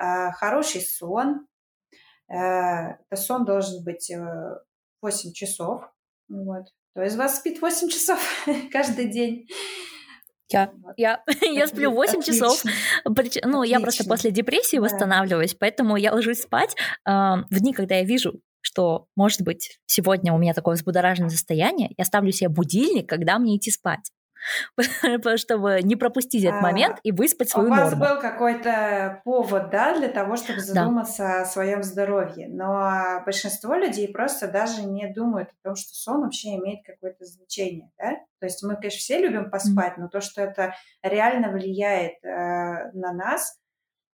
э, 0.00 0.30
хороший 0.32 0.82
сон. 0.82 1.48
Э, 2.28 2.98
это 3.10 3.16
сон 3.16 3.44
должен 3.44 3.82
быть 3.82 4.08
э, 4.10 4.60
8 5.02 5.32
часов. 5.32 5.82
Вот. 6.28 6.66
То 6.94 7.02
есть 7.02 7.16
вас 7.16 7.38
спит 7.38 7.60
8 7.60 7.88
часов 7.88 8.20
каждый 8.72 9.08
день. 9.10 9.48
Я, 10.48 10.70
я, 10.96 11.22
я 11.42 11.66
сплю 11.66 11.90
8 11.90 12.20
Отлично. 12.20 12.32
часов. 12.32 12.64
Ну, 13.04 13.12
Отлично. 13.12 13.62
я 13.64 13.80
просто 13.80 14.04
после 14.04 14.30
депрессии 14.30 14.76
да. 14.76 14.82
восстанавливаюсь, 14.82 15.54
поэтому 15.54 15.96
я 15.96 16.12
ложусь 16.12 16.42
спать 16.42 16.74
э, 17.06 17.10
в 17.10 17.60
дни, 17.60 17.72
когда 17.72 17.96
я 17.96 18.04
вижу 18.04 18.40
что, 18.66 19.06
может 19.14 19.42
быть, 19.42 19.78
сегодня 19.86 20.32
у 20.32 20.38
меня 20.38 20.52
такое 20.52 20.74
взбудораженное 20.74 21.30
состояние, 21.30 21.92
я 21.96 22.04
ставлю 22.04 22.32
себе 22.32 22.48
будильник, 22.48 23.08
когда 23.08 23.38
мне 23.38 23.56
идти 23.56 23.70
спать 23.70 24.10
чтобы 25.36 25.80
не 25.82 25.96
пропустить 25.96 26.44
этот 26.44 26.62
момент 26.62 26.98
и 27.02 27.12
выспать 27.12 27.50
свою 27.50 27.68
норму. 27.68 27.86
У 27.86 27.98
вас 27.98 27.98
был 27.98 28.20
какой-то 28.20 29.20
повод, 29.24 29.70
да, 29.70 29.98
для 29.98 30.08
того, 30.08 30.36
чтобы 30.36 30.60
задуматься 30.60 31.42
о 31.42 31.44
своем 31.44 31.82
здоровье, 31.82 32.48
но 32.48 33.22
большинство 33.24 33.74
людей 33.74 34.12
просто 34.12 34.48
даже 34.48 34.82
не 34.82 35.12
думают 35.12 35.50
о 35.50 35.68
том, 35.68 35.76
что 35.76 35.94
сон 35.94 36.22
вообще 36.22 36.56
имеет 36.56 36.84
какое-то 36.84 37.24
значение, 37.24 37.90
да? 37.98 38.12
То 38.38 38.46
есть 38.46 38.62
мы, 38.62 38.76
конечно, 38.76 38.98
все 38.98 39.18
любим 39.18 39.50
поспать, 39.50 39.96
но 39.96 40.08
то, 40.08 40.20
что 40.20 40.42
это 40.42 40.74
реально 41.02 41.50
влияет 41.50 42.22
э, 42.24 42.90
на 42.92 43.12
нас, 43.12 43.58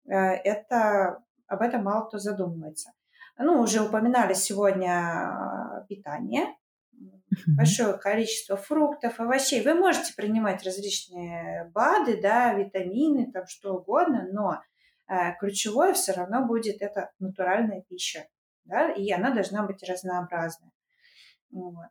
э, 0.09 0.15
это 0.15 1.19
об 1.47 1.61
этом 1.61 1.85
мало 1.85 2.07
кто 2.07 2.19
задумывается. 2.19 2.91
Ну, 3.39 3.61
уже 3.61 3.83
упоминали 3.83 4.35
сегодня 4.35 4.93
а, 4.93 5.85
питание, 5.89 6.55
большое 7.47 7.95
количество 7.99 8.57
фруктов, 8.57 9.21
овощей. 9.21 9.62
Вы 9.62 9.75
можете 9.75 10.15
принимать 10.15 10.65
различные 10.65 11.71
БАДы, 11.75 12.21
да, 12.21 12.55
витамины, 12.55 13.31
там 13.33 13.47
что 13.47 13.75
угодно, 13.75 14.29
но 14.33 14.61
э, 15.09 15.35
ключевое 15.39 15.93
все 15.95 16.12
равно 16.12 16.47
будет 16.47 16.83
это 16.83 17.11
натуральная 17.19 17.83
пища, 17.89 18.27
да, 18.65 18.91
и 18.93 19.11
она 19.11 19.33
должна 19.33 19.65
быть 19.65 19.83
разнообразная. 19.89 20.73
Вот. 21.51 21.89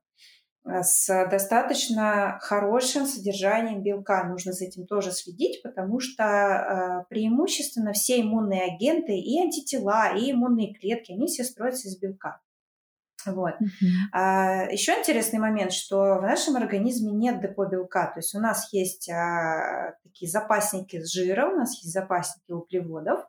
Э, 0.66 0.84
с 0.84 1.08
достаточно 1.30 2.38
хорошим 2.42 3.06
содержанием 3.06 3.82
белка. 3.82 4.24
Нужно 4.24 4.54
за 4.54 4.66
этим 4.66 4.86
тоже 4.86 5.12
следить, 5.12 5.62
потому 5.64 6.00
что 6.00 6.24
э, 6.24 7.06
преимущественно 7.10 7.94
все 7.94 8.22
иммунные 8.22 8.64
агенты, 8.64 9.18
и 9.18 9.40
антитела, 9.40 10.16
и 10.16 10.32
иммунные 10.32 10.74
клетки, 10.74 11.12
они 11.14 11.28
все 11.28 11.44
строятся 11.44 11.88
из 11.88 11.98
белка. 11.98 12.42
Вот. 13.26 13.54
Uh-huh. 13.54 13.88
А, 14.14 14.64
еще 14.72 14.94
интересный 14.94 15.40
момент, 15.40 15.74
что 15.74 16.20
в 16.20 16.22
нашем 16.22 16.56
организме 16.56 17.12
нет 17.12 17.42
депо 17.42 17.66
белка, 17.66 18.08
то 18.08 18.20
есть 18.20 18.34
у 18.36 18.40
нас 18.40 18.72
есть 18.74 19.10
а, 19.10 19.96
такие 20.04 20.30
запасники 20.30 21.02
с 21.02 21.12
жиром, 21.12 21.54
у 21.54 21.58
нас 21.58 21.76
есть 21.82 21.94
запасники 21.94 22.52
углеводов, 22.52 23.26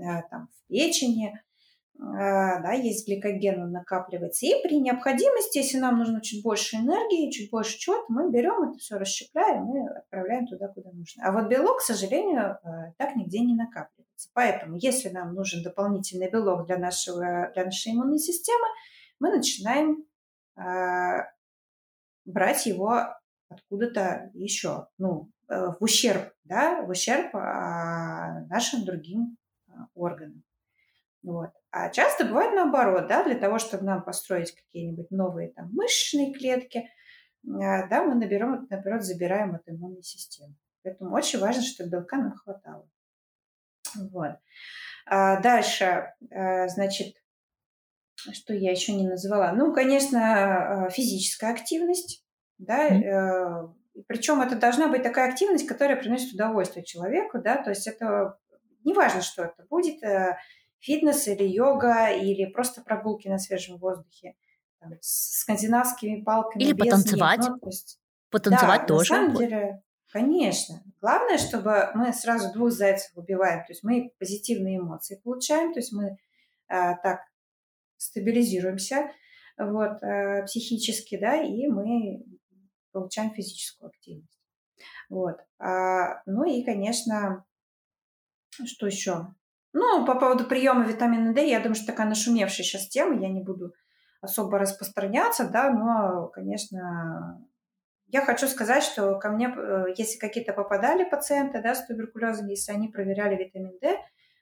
а, 0.00 0.22
там 0.22 0.48
в 0.48 0.68
печени, 0.68 1.32
а, 2.00 2.60
да, 2.60 2.72
есть 2.72 3.06
гликоген, 3.06 3.62
он 3.62 3.72
накапливается. 3.72 4.46
И 4.46 4.62
при 4.62 4.80
необходимости, 4.80 5.58
если 5.58 5.78
нам 5.78 5.98
нужно 5.98 6.20
чуть 6.20 6.42
больше 6.42 6.76
энергии, 6.76 7.30
чуть 7.30 7.50
больше 7.50 7.78
чего-то, 7.78 8.04
мы 8.08 8.30
берем 8.30 8.70
это 8.70 8.78
все, 8.78 8.96
расщепляем 8.96 9.74
и 9.76 9.88
отправляем 9.98 10.46
туда, 10.46 10.68
куда 10.68 10.90
нужно. 10.90 11.22
А 11.24 11.32
вот 11.32 11.48
белок, 11.48 11.78
к 11.78 11.82
сожалению, 11.82 12.58
а, 12.62 12.92
так 12.98 13.14
нигде 13.14 13.40
не 13.40 13.54
накапливается. 13.54 14.30
Поэтому, 14.32 14.76
если 14.76 15.10
нам 15.10 15.34
нужен 15.34 15.62
дополнительный 15.62 16.30
белок 16.30 16.66
для, 16.66 16.78
нашего, 16.78 17.50
для 17.54 17.64
нашей 17.64 17.92
иммунной 17.92 18.18
системы, 18.18 18.66
мы 19.22 19.30
начинаем 19.30 20.04
э, 20.56 21.26
брать 22.24 22.66
его 22.66 23.04
откуда-то 23.48 24.30
еще, 24.34 24.88
ну, 24.98 25.30
э, 25.48 25.68
в 25.78 25.80
ущерб, 25.80 26.32
да, 26.42 26.82
в 26.82 26.90
ущерб 26.90 27.32
э, 27.32 27.38
нашим 28.48 28.84
другим 28.84 29.36
э, 29.68 29.72
органам. 29.94 30.42
Вот. 31.22 31.50
А 31.70 31.90
часто 31.90 32.24
бывает 32.24 32.52
наоборот, 32.56 33.06
да, 33.06 33.22
для 33.22 33.36
того, 33.36 33.60
чтобы 33.60 33.84
нам 33.84 34.02
построить 34.02 34.56
какие-нибудь 34.56 35.12
новые 35.12 35.52
там 35.52 35.70
мышечные 35.72 36.34
клетки, 36.34 36.78
э, 36.78 36.88
да, 37.44 38.02
мы 38.02 38.16
наберем, 38.16 38.66
наоборот, 38.68 39.04
забираем 39.04 39.54
от 39.54 39.62
иммунной 39.68 40.02
системы. 40.02 40.56
Поэтому 40.82 41.14
очень 41.14 41.38
важно, 41.38 41.62
чтобы 41.62 41.90
белка 41.90 42.16
нам 42.16 42.34
хватало. 42.34 42.88
Вот. 44.10 44.32
А 45.06 45.40
дальше, 45.40 46.12
э, 46.28 46.66
значит, 46.68 47.21
что 48.32 48.54
я 48.54 48.70
еще 48.70 48.92
не 48.92 49.06
назвала? 49.06 49.52
Ну, 49.52 49.72
конечно, 49.72 50.86
э, 50.88 50.90
физическая 50.90 51.52
активность, 51.52 52.24
да, 52.58 52.90
mm-hmm. 52.90 53.74
причем 54.06 54.40
это 54.40 54.56
должна 54.56 54.88
быть 54.88 55.02
такая 55.02 55.30
активность, 55.30 55.66
которая 55.66 55.96
приносит 55.96 56.34
удовольствие 56.34 56.84
человеку, 56.84 57.38
да, 57.38 57.56
то 57.56 57.70
есть 57.70 57.86
это 57.86 58.38
не 58.84 58.92
важно, 58.94 59.22
что 59.22 59.44
это 59.44 59.64
будет, 59.68 60.00
фитнес 60.78 61.28
или 61.28 61.44
йога, 61.44 62.10
или 62.10 62.46
просто 62.46 62.82
прогулки 62.82 63.28
на 63.28 63.38
свежем 63.38 63.78
воздухе 63.78 64.34
там, 64.80 64.92
с 65.00 65.40
скандинавскими 65.40 66.22
палками. 66.22 66.62
Или 66.62 66.72
потанцевать. 66.72 67.40
Них, 67.40 67.50
ну, 67.50 67.58
есть... 67.66 68.00
Потанцевать 68.30 68.80
да, 68.82 68.86
тоже. 68.86 69.12
На 69.12 69.16
самом 69.20 69.36
деле, 69.36 69.82
Конечно. 70.12 70.82
Главное, 71.00 71.38
чтобы 71.38 71.90
мы 71.94 72.12
сразу 72.12 72.52
двух 72.52 72.70
зайцев 72.70 73.16
убиваем. 73.16 73.60
То 73.60 73.72
есть 73.72 73.82
мы 73.82 74.12
позитивные 74.18 74.76
эмоции 74.76 75.18
получаем, 75.24 75.72
то 75.72 75.80
есть 75.80 75.90
мы 75.90 76.18
а, 76.68 76.96
так 76.96 77.20
стабилизируемся 78.02 79.10
вот, 79.58 80.02
а, 80.02 80.42
психически, 80.42 81.18
да, 81.18 81.42
и 81.42 81.66
мы 81.66 82.24
получаем 82.92 83.32
физическую 83.32 83.88
активность. 83.88 84.40
Вот. 85.08 85.36
А, 85.58 86.22
ну 86.26 86.44
и, 86.44 86.64
конечно, 86.64 87.44
что 88.64 88.86
еще? 88.86 89.34
Ну, 89.72 90.04
по 90.04 90.18
поводу 90.18 90.44
приема 90.44 90.84
витамина 90.84 91.32
D, 91.32 91.48
я 91.48 91.60
думаю, 91.60 91.74
что 91.74 91.86
такая 91.86 92.06
нашумевшая 92.06 92.64
сейчас 92.64 92.88
тема, 92.88 93.20
я 93.20 93.28
не 93.28 93.42
буду 93.42 93.72
особо 94.20 94.58
распространяться, 94.58 95.48
да, 95.48 95.70
но, 95.70 96.28
конечно, 96.28 97.42
я 98.06 98.20
хочу 98.20 98.46
сказать, 98.46 98.84
что 98.84 99.18
ко 99.18 99.30
мне, 99.30 99.48
э, 99.48 99.86
если 99.96 100.18
какие-то 100.18 100.52
попадали 100.52 101.04
пациенты 101.04 101.62
да, 101.62 101.74
с 101.74 101.86
туберкулезом, 101.86 102.48
если 102.48 102.72
они 102.72 102.88
проверяли 102.88 103.42
витамин 103.42 103.78
D, 103.80 103.98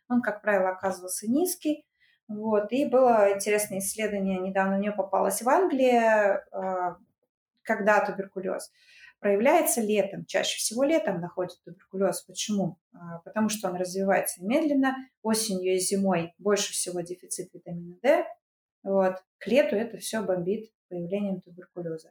он, 0.08 0.22
как 0.22 0.42
правило, 0.42 0.70
оказывался 0.70 1.30
низкий. 1.30 1.86
Вот. 2.30 2.72
И 2.72 2.84
было 2.84 3.32
интересное 3.34 3.80
исследование, 3.80 4.38
недавно 4.38 4.78
мне 4.78 4.92
попалось 4.92 5.42
в 5.42 5.48
Англии, 5.48 6.00
э, 6.00 6.94
когда 7.62 8.06
туберкулез 8.06 8.70
проявляется 9.18 9.80
летом. 9.80 10.24
Чаще 10.24 10.56
всего 10.58 10.82
летом 10.84 11.20
находит 11.20 11.60
туберкулез. 11.64 12.22
Почему? 12.22 12.78
А, 12.92 13.18
потому 13.18 13.48
что 13.48 13.68
он 13.68 13.76
развивается 13.76 14.42
медленно. 14.44 14.96
Осенью 15.22 15.74
и 15.74 15.78
зимой 15.78 16.32
больше 16.38 16.72
всего 16.72 17.00
дефицит 17.00 17.52
витамина 17.52 17.96
D. 18.02 18.24
Вот. 18.82 19.16
К 19.38 19.46
лету 19.46 19.76
это 19.76 19.98
все 19.98 20.22
бомбит 20.22 20.70
появлением 20.90 21.40
туберкулеза. 21.40 22.10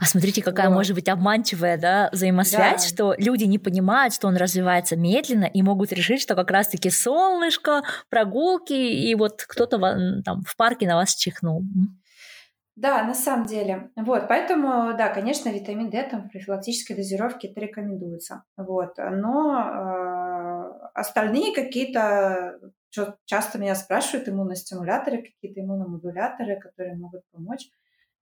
А 0.00 0.04
смотрите, 0.04 0.42
какая 0.42 0.68
вот. 0.68 0.76
может 0.76 0.94
быть 0.94 1.08
обманчивая 1.08 1.76
да, 1.76 2.08
взаимосвязь, 2.12 2.82
да. 2.82 2.88
что 2.88 3.14
люди 3.18 3.44
не 3.44 3.58
понимают, 3.58 4.14
что 4.14 4.28
он 4.28 4.36
развивается 4.36 4.96
медленно 4.96 5.44
и 5.44 5.62
могут 5.62 5.92
решить, 5.92 6.22
что 6.22 6.36
как 6.36 6.50
раз-таки 6.50 6.90
солнышко, 6.90 7.82
прогулки, 8.08 8.72
и 8.72 9.14
вот 9.16 9.42
кто-то 9.42 9.78
там 10.24 10.42
в 10.46 10.56
парке 10.56 10.86
на 10.86 10.96
вас 10.96 11.14
чихнул. 11.14 11.62
Да, 12.76 13.02
на 13.02 13.14
самом 13.14 13.44
деле. 13.44 13.90
Вот, 13.94 14.26
поэтому, 14.26 14.96
да, 14.96 15.08
конечно, 15.10 15.50
витамин 15.50 15.90
D 15.90 16.02
там 16.04 16.22
в 16.22 16.30
профилактической 16.30 16.94
дозировке 16.94 17.48
это 17.48 17.60
рекомендуется. 17.60 18.44
Вот, 18.56 18.96
но 18.96 19.60
э, 19.60 20.88
остальные 20.94 21.54
какие-то, 21.54 22.58
часто 23.24 23.58
меня 23.58 23.74
спрашивают, 23.74 24.28
иммуностимуляторы, 24.28 25.22
какие-то 25.22 25.60
иммуномодуляторы, 25.60 26.58
которые 26.58 26.96
могут 26.96 27.22
помочь. 27.30 27.68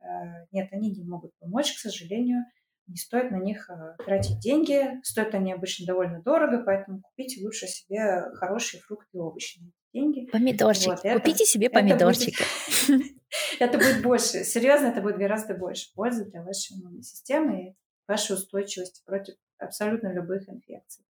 Э, 0.01 0.47
нет, 0.53 0.69
они 0.73 0.91
не 0.91 1.05
могут 1.05 1.33
помочь, 1.39 1.75
к 1.75 1.79
сожалению. 1.79 2.45
Не 2.87 2.97
стоит 2.97 3.31
на 3.31 3.37
них 3.37 3.69
э, 3.71 4.03
тратить 4.05 4.39
деньги. 4.39 4.99
Стоят 5.03 5.35
они 5.35 5.53
обычно 5.53 5.87
довольно 5.87 6.23
дорого, 6.23 6.63
поэтому 6.65 7.03
купите 7.03 7.45
лучше 7.45 7.67
себе 7.67 8.31
хорошие 8.35 8.81
фрукты 8.81 9.09
и 9.15 9.19
овощи 9.19 9.61
деньги. 9.93 10.27
Помидорчики. 10.31 10.89
Вот, 10.89 11.01
Купите 11.01 11.45
это, 11.45 11.53
себе 11.53 11.71
помидорчики. 11.71 12.45
Это 13.61 13.77
будет 13.77 14.03
больше. 14.03 14.45
Серьезно, 14.45 14.87
это 14.87 15.03
будет 15.03 15.19
гораздо 15.19 15.55
больше 15.55 15.93
пользы 15.95 16.25
для 16.25 16.43
вашей 16.43 16.77
иммунной 16.77 17.03
системы 17.03 17.61
и 17.61 17.75
вашей 18.07 18.35
устойчивости 18.35 19.03
против 19.05 19.35
абсолютно 19.59 20.13
любых 20.15 20.49
инфекций. 20.49 21.05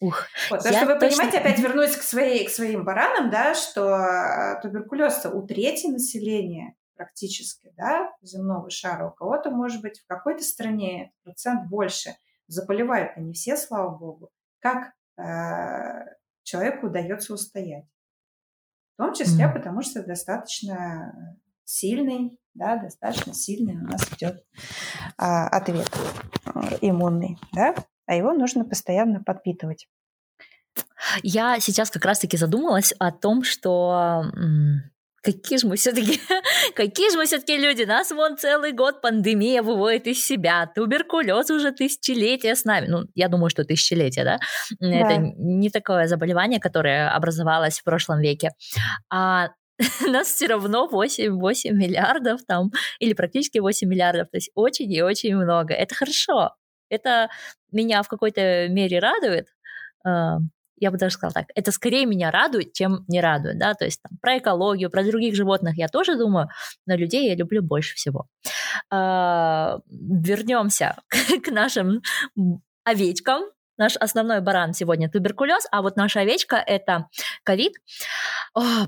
Ух, 0.00 0.26
вот, 0.50 0.58
потому 0.62 0.76
что 0.76 0.86
вы 0.86 0.98
точно... 0.98 1.08
понимаете, 1.08 1.38
опять 1.38 1.58
вернусь 1.58 1.94
к, 1.94 2.02
своей, 2.02 2.46
к 2.46 2.50
своим 2.50 2.84
баранам, 2.84 3.30
да, 3.30 3.54
что 3.54 3.94
а, 3.94 4.58
туберкулез 4.62 5.26
у 5.26 5.42
трети 5.42 5.88
населения 5.88 6.74
практически, 6.96 7.72
да, 7.76 8.10
земного 8.22 8.70
шара, 8.70 9.08
у 9.08 9.12
кого-то, 9.12 9.50
может 9.50 9.82
быть, 9.82 10.00
в 10.00 10.06
какой-то 10.06 10.42
стране 10.42 11.12
процент 11.22 11.68
больше. 11.68 12.14
Заболевают 12.46 13.12
они 13.16 13.32
все, 13.32 13.56
слава 13.56 13.96
богу. 13.96 14.30
Как 14.58 14.92
э, 15.16 16.14
человеку 16.42 16.88
удается 16.88 17.32
устоять? 17.32 17.86
В 18.94 19.02
том 19.02 19.14
числе, 19.14 19.46
mm. 19.46 19.52
потому 19.54 19.80
что 19.80 20.02
достаточно 20.02 21.38
сильный, 21.64 22.38
да, 22.52 22.76
достаточно 22.76 23.32
сильный 23.32 23.76
у 23.76 23.86
нас 23.86 24.02
идет 24.12 24.44
а, 25.16 25.48
ответ 25.48 25.88
э, 26.54 26.78
иммунный, 26.82 27.38
да, 27.52 27.74
а 28.10 28.14
его 28.16 28.32
нужно 28.32 28.64
постоянно 28.64 29.22
подпитывать. 29.22 29.86
Я 31.22 31.60
сейчас 31.60 31.90
как 31.90 32.04
раз-таки 32.04 32.36
задумалась 32.36 32.92
о 32.98 33.12
том, 33.12 33.44
что 33.44 34.24
Какие 35.22 35.58
же 35.58 35.68
мы 35.68 35.76
все-таки, 35.76 36.18
какие 36.74 37.10
же 37.10 37.18
мы 37.18 37.26
все-таки 37.26 37.58
люди? 37.58 37.82
Нас 37.82 38.10
вон 38.10 38.38
целый 38.38 38.72
год 38.72 39.02
пандемия 39.02 39.62
выводит 39.62 40.06
из 40.06 40.24
себя. 40.24 40.66
Туберкулез 40.74 41.50
уже 41.50 41.72
тысячелетия 41.72 42.56
с 42.56 42.64
нами. 42.64 42.86
Ну, 42.86 43.04
я 43.14 43.28
думаю, 43.28 43.50
что 43.50 43.64
тысячелетия, 43.64 44.24
да? 44.24 44.38
да. 44.80 44.88
Это 44.88 45.18
не 45.18 45.68
такое 45.68 46.06
заболевание, 46.06 46.58
которое 46.58 47.10
образовалось 47.10 47.80
в 47.80 47.84
прошлом 47.84 48.20
веке. 48.20 48.52
А 49.12 49.50
нас 50.08 50.28
все 50.28 50.46
равно 50.46 50.88
8, 50.88 51.38
8 51.38 51.76
миллиардов 51.76 52.40
там, 52.46 52.70
или 52.98 53.12
практически 53.12 53.58
8 53.58 53.86
миллиардов, 53.86 54.30
то 54.30 54.38
есть 54.38 54.50
очень 54.54 54.90
и 54.90 55.02
очень 55.02 55.36
много. 55.36 55.74
Это 55.74 55.94
хорошо. 55.94 56.54
Это 56.90 57.30
меня 57.72 58.02
в 58.02 58.08
какой-то 58.08 58.68
мере 58.68 58.98
радует, 58.98 59.48
а, 60.04 60.38
я 60.80 60.90
бы 60.90 60.96
даже 60.96 61.14
сказала 61.14 61.34
так, 61.34 61.46
это 61.54 61.72
скорее 61.72 62.06
меня 62.06 62.30
радует, 62.30 62.72
чем 62.72 63.04
не 63.06 63.20
радует, 63.20 63.58
да, 63.58 63.74
то 63.74 63.84
есть 63.84 64.00
там, 64.02 64.18
про 64.20 64.38
экологию, 64.38 64.90
про 64.90 65.04
других 65.04 65.34
животных 65.34 65.76
я 65.76 65.88
тоже 65.88 66.16
думаю, 66.16 66.48
но 66.86 66.96
людей 66.96 67.28
я 67.28 67.36
люблю 67.36 67.62
больше 67.62 67.94
всего. 67.94 68.26
А, 68.90 69.78
вернемся 69.88 70.96
к 71.44 71.50
нашим 71.50 72.02
овечкам, 72.84 73.42
Наш 73.80 73.96
основной 73.96 74.42
баран 74.42 74.74
сегодня 74.74 75.08
туберкулез, 75.10 75.66
а 75.72 75.80
вот 75.80 75.96
наша 75.96 76.20
овечка 76.20 76.56
это 76.56 77.08
ковид. 77.44 77.72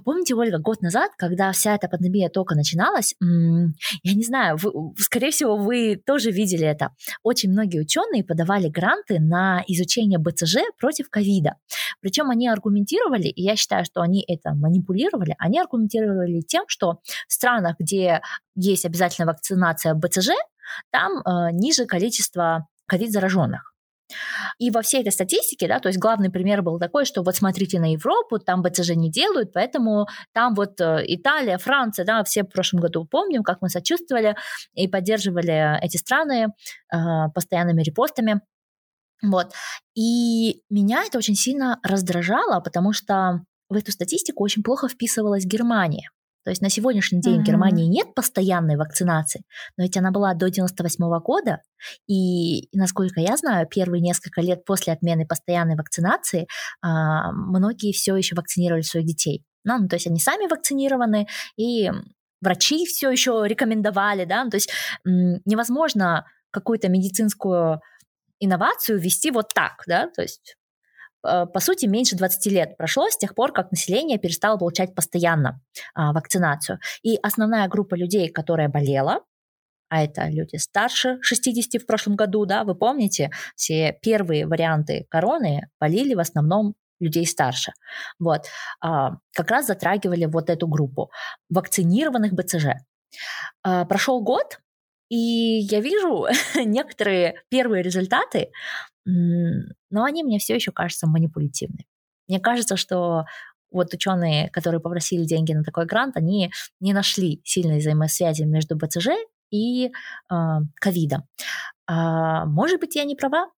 Помните, 0.05 0.35
Ольга, 0.35 0.59
год 0.59 0.83
назад, 0.83 1.13
когда 1.17 1.51
вся 1.53 1.75
эта 1.75 1.89
пандемия 1.89 2.29
только 2.29 2.55
начиналась, 2.55 3.15
я 3.19 4.15
не 4.15 4.23
знаю, 4.23 4.59
вы, 4.59 4.93
скорее 4.99 5.31
всего, 5.31 5.57
вы 5.57 5.97
тоже 5.97 6.31
видели 6.31 6.67
это. 6.67 6.91
Очень 7.23 7.53
многие 7.53 7.81
ученые 7.81 8.23
подавали 8.23 8.69
гранты 8.69 9.19
на 9.19 9.65
изучение 9.67 10.19
БЦЖ 10.19 10.57
против 10.79 11.09
ковида. 11.09 11.55
Причем 12.01 12.29
они 12.29 12.47
аргументировали, 12.49 13.29
и 13.29 13.43
я 13.43 13.57
считаю, 13.57 13.87
что 13.87 14.03
они 14.03 14.23
это 14.29 14.53
манипулировали, 14.53 15.35
они 15.39 15.59
аргументировали 15.59 16.43
тем, 16.43 16.65
что 16.69 16.99
в 17.27 17.33
странах, 17.33 17.77
где 17.79 18.21
есть 18.57 18.85
обязательная 18.85 19.33
вакцинация 19.33 19.95
БЦЖ, 19.95 20.33
там 20.91 21.13
э, 21.21 21.51
ниже 21.53 21.87
количество 21.87 22.69
ковид 22.87 23.11
зараженных. 23.11 23.72
И 24.63 24.71
во 24.71 24.83
всей 24.83 25.01
этой 25.01 25.11
статистике, 25.11 25.67
да, 25.67 25.81
то 25.81 25.89
есть 25.89 25.99
главный 25.99 26.31
пример 26.31 26.63
был 26.63 26.79
такой, 26.79 27.05
что 27.05 27.25
вот 27.25 27.35
смотрите 27.35 27.81
на 27.81 27.95
Европу, 27.95 28.39
там 28.39 28.63
БЦЖ 28.63 28.91
не 28.91 29.11
делают, 29.11 29.53
поэтому 29.53 30.07
там 30.33 30.55
вот 30.55 30.81
э, 30.81 31.03
Италия, 31.09 31.59
Франция, 31.59 32.05
да, 32.05 32.23
все 32.23 32.45
в 32.45 32.47
прошлом 32.47 32.81
году 32.81 33.05
помним, 33.05 33.43
как 33.43 33.61
мы 33.61 33.69
сочувствовали 33.69 34.37
и 34.75 34.87
поддерживали 34.87 35.85
эти 35.85 35.97
страны 35.97 36.47
э, 36.47 36.97
постоянными 37.35 37.83
репостами. 37.83 38.41
Вот. 39.21 39.53
И 39.97 40.63
меня 40.71 41.03
это 41.07 41.19
очень 41.19 41.35
сильно 41.35 41.81
раздражало, 41.83 42.61
потому 42.61 42.93
что 42.93 43.41
в 43.69 43.75
эту 43.75 43.91
статистику 43.91 44.45
очень 44.45 44.63
плохо 44.63 44.87
вписывалась 44.87 45.45
Германия. 45.45 46.09
То 46.45 46.51
есть 46.51 46.63
на 46.63 46.71
сегодняшний 46.71 47.21
день 47.21 47.37
mm-hmm. 47.37 47.43
в 47.43 47.47
Германии 47.47 47.87
нет 47.87 48.15
постоянной 48.15 48.77
вакцинации, 48.77 49.45
но 49.77 49.85
ведь 49.85 49.97
она 49.97 50.11
была 50.11 50.35
до 50.35 50.51
98 50.51 51.19
года, 51.21 51.61
и, 52.09 52.69
насколько 52.77 53.21
я 53.21 53.37
знаю, 53.37 53.67
первые 53.67 54.01
несколько 54.01 54.41
лет 54.41 54.65
после 54.65 54.93
отмены 54.93 55.27
постоянной 55.27 55.77
вакцинации 55.77 56.47
а, 56.81 57.33
многие 57.33 57.93
все 57.93 58.17
еще 58.17 58.35
вакцинировали 58.35 58.83
своих 58.83 59.07
детей. 59.07 59.45
Ну, 59.65 59.79
ну, 59.79 59.89
то 59.89 59.97
есть 59.97 60.07
они 60.07 60.19
сами 60.19 60.49
вакцинированы, 60.49 61.29
и 61.57 61.91
врачи 62.41 62.85
все 62.87 63.11
еще 63.11 63.43
рекомендовали, 63.47 64.25
да, 64.25 64.45
ну, 64.45 64.51
то 64.51 64.57
есть 64.57 64.71
невозможно 65.05 66.27
какую-то 66.51 66.89
медицинскую 66.89 67.81
инновацию 68.41 68.99
вести 68.99 69.31
вот 69.31 69.55
так, 69.55 69.83
да, 69.87 70.09
то 70.09 70.23
есть 70.23 70.57
по 71.23 71.61
сути, 71.61 71.87
меньше 71.87 72.17
20 72.17 72.47
лет 72.53 72.77
прошло 72.77 73.09
с 73.09 73.17
тех 73.17 73.35
пор, 73.35 73.53
как 73.53 73.71
население 73.71 74.19
перестало 74.19 74.59
получать 74.59 74.95
постоянно 74.95 75.61
а, 75.95 76.13
вакцинацию. 76.13 76.79
И 77.03 77.19
основная 77.23 77.69
группа 77.69 77.95
людей, 77.95 78.29
которая 78.29 78.69
болела, 78.69 79.21
а 79.89 80.03
это 80.03 80.27
люди 80.29 80.57
старше 80.57 81.19
60 81.21 81.83
в 81.83 81.87
прошлом 81.87 82.17
году, 82.17 82.47
да, 82.47 82.65
вы 82.65 82.75
помните, 82.75 83.31
все 83.57 83.99
первые 84.01 84.47
варианты 84.47 85.07
короны 85.11 85.69
болели 85.79 86.15
в 86.15 86.19
основном 86.19 86.75
людей 86.99 87.27
старше. 87.27 87.73
Вот. 88.19 88.47
А, 88.81 89.17
как 89.35 89.51
раз 89.51 89.67
затрагивали 89.67 90.25
вот 90.25 90.49
эту 90.49 90.67
группу 90.67 91.11
вакцинированных 91.51 92.33
БЦЖ. 92.33 92.67
А, 93.63 93.85
прошел 93.85 94.23
год, 94.23 94.61
и 95.11 95.17
я 95.17 95.81
вижу 95.81 96.27
некоторые 96.65 97.43
первые 97.51 97.83
результаты, 97.83 98.51
но 99.93 100.05
они 100.05 100.25
мне 100.25 100.39
все 100.39 100.55
еще 100.55 100.73
кажутся 100.73 101.07
манипулятивными. 101.07 101.87
Мне 102.29 102.41
кажется, 102.41 102.77
что 102.77 103.25
вот 103.71 103.95
ученые, 103.95 104.51
которые 104.51 104.81
попросили 104.81 105.25
деньги 105.25 105.53
на 105.53 105.65
такой 105.65 105.87
грант, 105.87 106.17
они 106.17 106.53
не 106.81 106.93
нашли 106.93 107.41
сильной 107.45 107.79
взаимосвязи 107.79 108.43
между 108.43 108.77
БЦЖ 108.77 109.09
и 109.51 109.91
а, 110.29 110.61
ковидом. 110.77 111.25
Э, 111.89 112.45
может 112.47 112.81
быть, 112.81 112.97
я 112.97 113.05
не 113.05 113.17
права, 113.17 113.51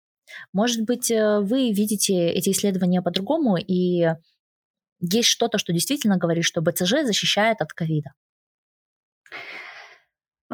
Может 0.53 0.85
быть, 0.85 1.11
э, 1.11 1.39
вы 1.39 1.71
видите 1.71 2.29
эти 2.29 2.51
исследования 2.51 3.01
по-другому, 3.01 3.57
и 3.57 4.07
есть 5.01 5.29
что-то, 5.29 5.57
что 5.57 5.73
действительно 5.73 6.17
говорит, 6.17 6.45
что 6.45 6.61
БЦЖ 6.61 7.03
защищает 7.05 7.61
от 7.61 7.73
ковида? 7.73 8.13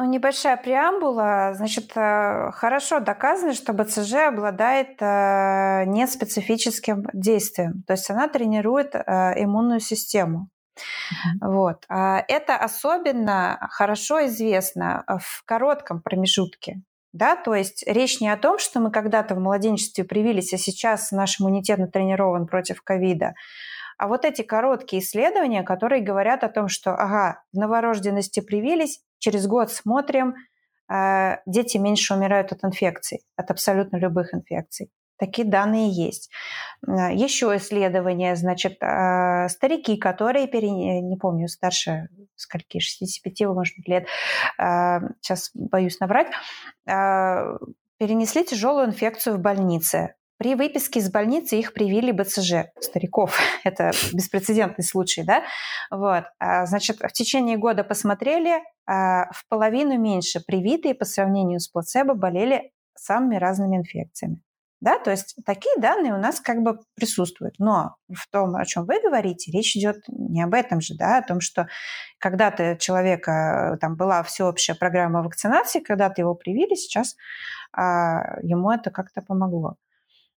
Ну, 0.00 0.06
небольшая 0.06 0.56
преамбула. 0.56 1.52
Значит, 1.52 1.92
э, 1.94 2.50
хорошо 2.52 3.00
доказано, 3.00 3.52
что 3.52 3.74
БЦЖ 3.74 4.14
обладает 4.28 4.96
э, 4.98 5.84
неспецифическим 5.84 7.04
действием. 7.12 7.82
То 7.86 7.92
есть 7.92 8.08
она 8.08 8.26
тренирует 8.26 8.94
э, 8.94 9.02
иммунную 9.36 9.80
систему. 9.80 10.48
Mm-hmm. 10.78 11.52
Вот. 11.52 11.84
А 11.90 12.24
это 12.28 12.56
особенно 12.56 13.58
хорошо 13.70 14.24
известно 14.24 15.04
в 15.06 15.44
коротком 15.44 16.00
промежутке. 16.00 16.80
Да, 17.12 17.36
то 17.36 17.54
есть 17.54 17.84
речь 17.86 18.22
не 18.22 18.30
о 18.30 18.38
том, 18.38 18.58
что 18.58 18.80
мы 18.80 18.90
когда-то 18.90 19.34
в 19.34 19.40
младенчестве 19.40 20.04
привились, 20.04 20.54
а 20.54 20.56
сейчас 20.56 21.10
наш 21.10 21.42
иммунитет 21.42 21.78
натренирован 21.78 22.46
против 22.46 22.80
ковида, 22.80 23.34
а 24.00 24.08
вот 24.08 24.24
эти 24.24 24.40
короткие 24.40 25.02
исследования, 25.02 25.62
которые 25.62 26.00
говорят 26.00 26.42
о 26.42 26.48
том, 26.48 26.68
что, 26.68 26.94
ага, 26.94 27.42
в 27.52 27.58
новорожденности 27.58 28.40
привились, 28.40 29.02
через 29.20 29.46
год 29.46 29.70
смотрим, 29.70 30.34
э, 30.92 31.36
дети 31.46 31.76
меньше 31.76 32.14
умирают 32.14 32.50
от 32.52 32.64
инфекций, 32.64 33.22
от 33.36 33.50
абсолютно 33.50 33.96
любых 33.98 34.34
инфекций. 34.34 34.90
Такие 35.16 35.46
данные 35.46 35.90
есть. 35.90 36.30
Э, 36.86 37.14
Еще 37.14 37.54
исследования, 37.56 38.34
значит, 38.34 38.82
э, 38.82 39.48
старики, 39.48 39.96
которые, 39.96 40.48
пере... 40.48 40.70
не 40.70 41.16
помню, 41.16 41.46
старше 41.46 42.08
скольки, 42.34 42.80
65, 42.80 43.48
может 43.54 43.76
быть, 43.76 43.86
лет, 43.86 44.06
сейчас 44.56 45.50
боюсь 45.54 46.00
наврать, 46.00 46.28
перенесли 46.86 48.44
тяжелую 48.44 48.86
инфекцию 48.86 49.36
в 49.36 49.40
больнице. 49.40 50.14
При 50.40 50.54
выписке 50.54 51.00
из 51.00 51.10
больницы 51.10 51.58
их 51.58 51.74
привили 51.74 52.12
БЦЖ 52.12 52.70
стариков. 52.80 53.38
Это 53.64 53.90
беспрецедентный 54.14 54.82
случай, 54.82 55.22
да? 55.22 55.42
Вот. 55.90 56.24
А, 56.38 56.64
значит, 56.64 56.96
в 56.98 57.12
течение 57.12 57.58
года 57.58 57.84
посмотрели, 57.84 58.62
а, 58.86 59.30
в 59.32 59.46
половину 59.50 59.98
меньше 59.98 60.40
привитые 60.40 60.94
по 60.94 61.04
сравнению 61.04 61.60
с 61.60 61.68
плацебо 61.68 62.14
болели 62.14 62.72
самыми 62.96 63.36
разными 63.36 63.76
инфекциями. 63.76 64.40
Да, 64.80 64.98
то 64.98 65.10
есть 65.10 65.36
такие 65.44 65.74
данные 65.76 66.14
у 66.14 66.18
нас 66.18 66.40
как 66.40 66.62
бы 66.62 66.80
присутствуют. 66.94 67.56
Но 67.58 67.96
в 68.10 68.26
том, 68.30 68.56
о 68.56 68.64
чем 68.64 68.86
вы 68.86 68.98
говорите, 68.98 69.52
речь 69.52 69.76
идет 69.76 69.98
не 70.08 70.40
об 70.40 70.54
этом 70.54 70.80
же, 70.80 70.94
да, 70.96 71.18
о 71.18 71.22
том, 71.22 71.42
что 71.42 71.68
когда-то 72.16 72.78
человека 72.78 73.76
там 73.78 73.94
была 73.94 74.22
всеобщая 74.22 74.74
программа 74.74 75.22
вакцинации, 75.22 75.80
когда-то 75.80 76.22
его 76.22 76.34
привили, 76.34 76.76
сейчас 76.76 77.14
а, 77.76 78.40
ему 78.40 78.70
это 78.70 78.90
как-то 78.90 79.20
помогло. 79.20 79.76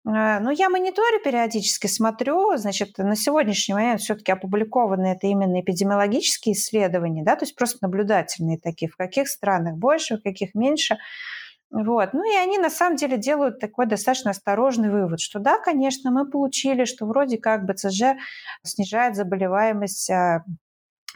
Э, 0.07 0.41
ну, 0.41 0.51
я 0.51 0.69
мониторю 0.69 1.21
периодически, 1.23 1.87
смотрю, 1.87 2.57
значит, 2.57 2.99
на 2.99 3.17
сегодняшний 3.17 3.75
момент 3.75 4.01
все-таки 4.01 4.33
опубликованы 4.33 5.07
это 5.07 5.27
именно 5.27 5.61
эпидемиологические 5.61 6.55
исследования, 6.55 7.23
да, 7.25 7.37
то 7.37 7.45
есть 7.45 7.55
просто 7.57 7.79
наблюдательные 7.83 8.59
такие, 8.59 8.91
в 8.91 8.97
каких 8.97 9.29
странах 9.29 9.77
больше, 9.77 10.17
в 10.17 10.23
каких 10.23 10.55
меньше. 10.55 10.99
Вот. 11.71 12.13
Ну 12.13 12.31
и 12.31 12.37
они 12.37 12.59
на 12.59 12.69
самом 12.69 12.97
деле 12.97 13.17
делают 13.17 13.59
такой 13.59 13.87
достаточно 13.87 14.33
осторожный 14.33 14.91
вывод, 14.91 15.21
что 15.21 15.39
да, 15.39 15.59
конечно, 15.59 16.11
мы 16.11 16.29
получили, 16.29 16.85
что 16.85 17.07
вроде 17.07 17.39
как 17.39 17.65
БЦЖ 17.65 18.19
снижает 18.63 19.17
заболеваемость 19.17 20.11
а, 20.11 20.45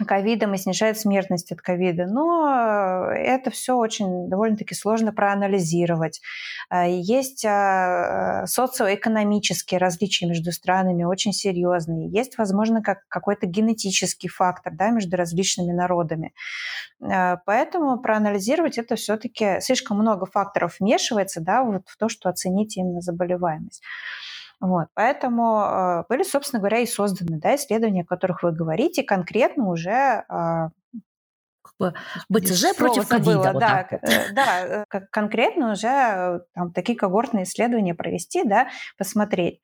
ковидом 0.04 0.54
и 0.54 0.58
снижает 0.58 0.98
смертность 0.98 1.52
от 1.52 1.60
ковида. 1.60 2.06
Но 2.06 3.08
это 3.10 3.50
все 3.50 3.76
очень 3.76 4.28
довольно-таки 4.28 4.74
сложно 4.74 5.12
проанализировать. 5.12 6.20
А, 6.68 6.86
есть 6.86 7.44
а, 7.44 8.44
социоэкономические 8.46 9.78
различия 9.78 10.26
между 10.26 10.52
странами 10.52 11.04
очень 11.04 11.32
серьезные. 11.32 12.10
Есть, 12.10 12.36
возможно, 12.38 12.82
как 12.82 13.06
какой-то 13.08 13.46
генетический 13.46 14.28
фактор 14.28 14.74
да, 14.74 14.90
между 14.90 15.16
различными 15.16 15.72
народами. 15.72 16.34
Поэтому 16.98 18.00
проанализировать 18.00 18.78
это 18.78 18.96
все-таки 18.96 19.60
слишком 19.60 19.98
много 19.98 20.26
факторов 20.26 20.76
вмешивается 20.80 21.40
да, 21.40 21.62
вот 21.62 21.82
в 21.86 21.96
то, 21.96 22.08
что 22.08 22.28
оценить 22.28 22.76
именно 22.76 23.00
заболеваемость. 23.00 23.82
Вот. 24.60 24.88
Поэтому 24.94 25.60
э, 25.60 26.04
были, 26.08 26.22
собственно 26.22 26.60
говоря, 26.60 26.78
и 26.78 26.86
созданы 26.86 27.38
да, 27.38 27.56
исследования, 27.56 28.02
о 28.02 28.06
которых 28.06 28.42
вы 28.42 28.52
говорите, 28.52 29.02
конкретно 29.02 29.68
уже 29.68 30.24
бы 30.28 30.72
БЦЖ 32.28 32.74
против 32.76 33.08
ковида. 33.08 33.52
Вот 33.52 33.60
да, 33.60 33.88
э, 33.90 34.32
да, 34.32 34.84
э, 34.92 35.00
конкретно 35.10 35.72
уже 35.72 35.88
э, 35.88 36.40
там, 36.54 36.72
такие 36.72 36.96
когортные 36.96 37.44
исследования 37.44 37.94
провести, 37.94 38.44
да, 38.44 38.68
посмотреть. 38.96 39.60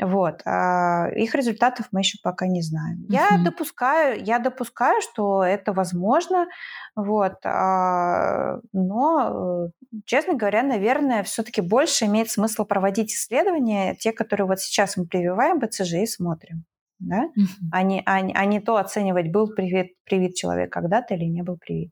Вот. 0.00 0.42
А 0.44 1.08
их 1.14 1.34
результатов 1.34 1.86
мы 1.92 2.00
еще 2.00 2.18
пока 2.22 2.46
не 2.46 2.62
знаем. 2.62 3.04
Угу. 3.04 3.12
Я 3.12 3.38
допускаю, 3.44 4.22
я 4.22 4.38
допускаю, 4.38 5.00
что 5.02 5.42
это 5.42 5.72
возможно, 5.72 6.46
вот, 6.94 7.34
а, 7.44 8.58
но, 8.72 9.70
честно 10.04 10.34
говоря, 10.34 10.62
наверное, 10.62 11.22
все-таки 11.24 11.60
больше 11.60 12.04
имеет 12.06 12.30
смысл 12.30 12.64
проводить 12.64 13.12
исследования, 13.12 13.96
те, 13.96 14.12
которые 14.12 14.46
вот 14.46 14.60
сейчас 14.60 14.96
мы 14.96 15.06
прививаем 15.06 15.58
БЦЖ 15.58 15.94
и 15.94 16.06
смотрим 16.06 16.64
да? 17.00 17.24
Угу. 17.36 17.70
А, 17.72 17.82
не, 17.82 18.00
а, 18.06 18.16
а 18.16 18.44
не 18.44 18.60
то 18.60 18.76
оценивать, 18.76 19.32
был 19.32 19.48
привит, 19.48 19.94
привит 20.04 20.34
человек 20.34 20.72
когда-то 20.72 21.14
или 21.14 21.24
не 21.24 21.42
был 21.42 21.56
привит. 21.56 21.90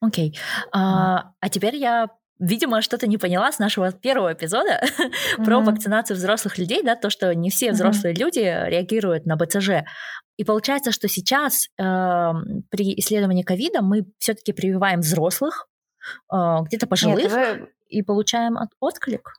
Окей. 0.00 0.30
Okay. 0.30 0.38
А, 0.72 1.32
а 1.40 1.48
теперь 1.48 1.76
я 1.76 2.08
видимо, 2.38 2.82
что-то 2.82 3.06
не 3.06 3.18
поняла 3.18 3.50
с 3.50 3.58
нашего 3.58 3.92
первого 3.92 4.32
эпизода 4.32 4.80
mm-hmm. 4.80 5.44
про 5.44 5.60
вакцинацию 5.60 6.16
взрослых 6.16 6.58
людей, 6.58 6.82
да, 6.82 6.94
то, 6.94 7.10
что 7.10 7.34
не 7.34 7.50
все 7.50 7.72
взрослые 7.72 8.14
mm-hmm. 8.14 8.18
люди 8.18 8.38
реагируют 8.38 9.26
на 9.26 9.36
БЦЖ. 9.36 9.84
И 10.36 10.44
получается, 10.44 10.92
что 10.92 11.08
сейчас 11.08 11.66
э, 11.78 11.82
при 12.70 12.94
исследовании 12.98 13.42
ковида 13.42 13.82
мы 13.82 14.06
все-таки 14.18 14.52
прививаем 14.52 15.00
взрослых, 15.00 15.66
э, 16.32 16.36
где-то 16.66 16.86
пожилых, 16.86 17.24
Нет, 17.24 17.32
вы... 17.32 17.68
и 17.88 18.02
получаем 18.02 18.56
от- 18.56 18.70
отклик. 18.78 19.32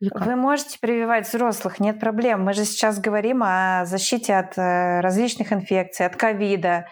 Вы 0.00 0.34
можете 0.34 0.78
прививать 0.78 1.28
взрослых, 1.28 1.78
нет 1.78 2.00
проблем. 2.00 2.42
Мы 2.42 2.54
же 2.54 2.64
сейчас 2.64 2.98
говорим 2.98 3.42
о 3.44 3.84
защите 3.84 4.34
от 4.34 4.56
э, 4.56 5.00
различных 5.00 5.52
инфекций, 5.52 6.06
от 6.06 6.16
ковида. 6.16 6.86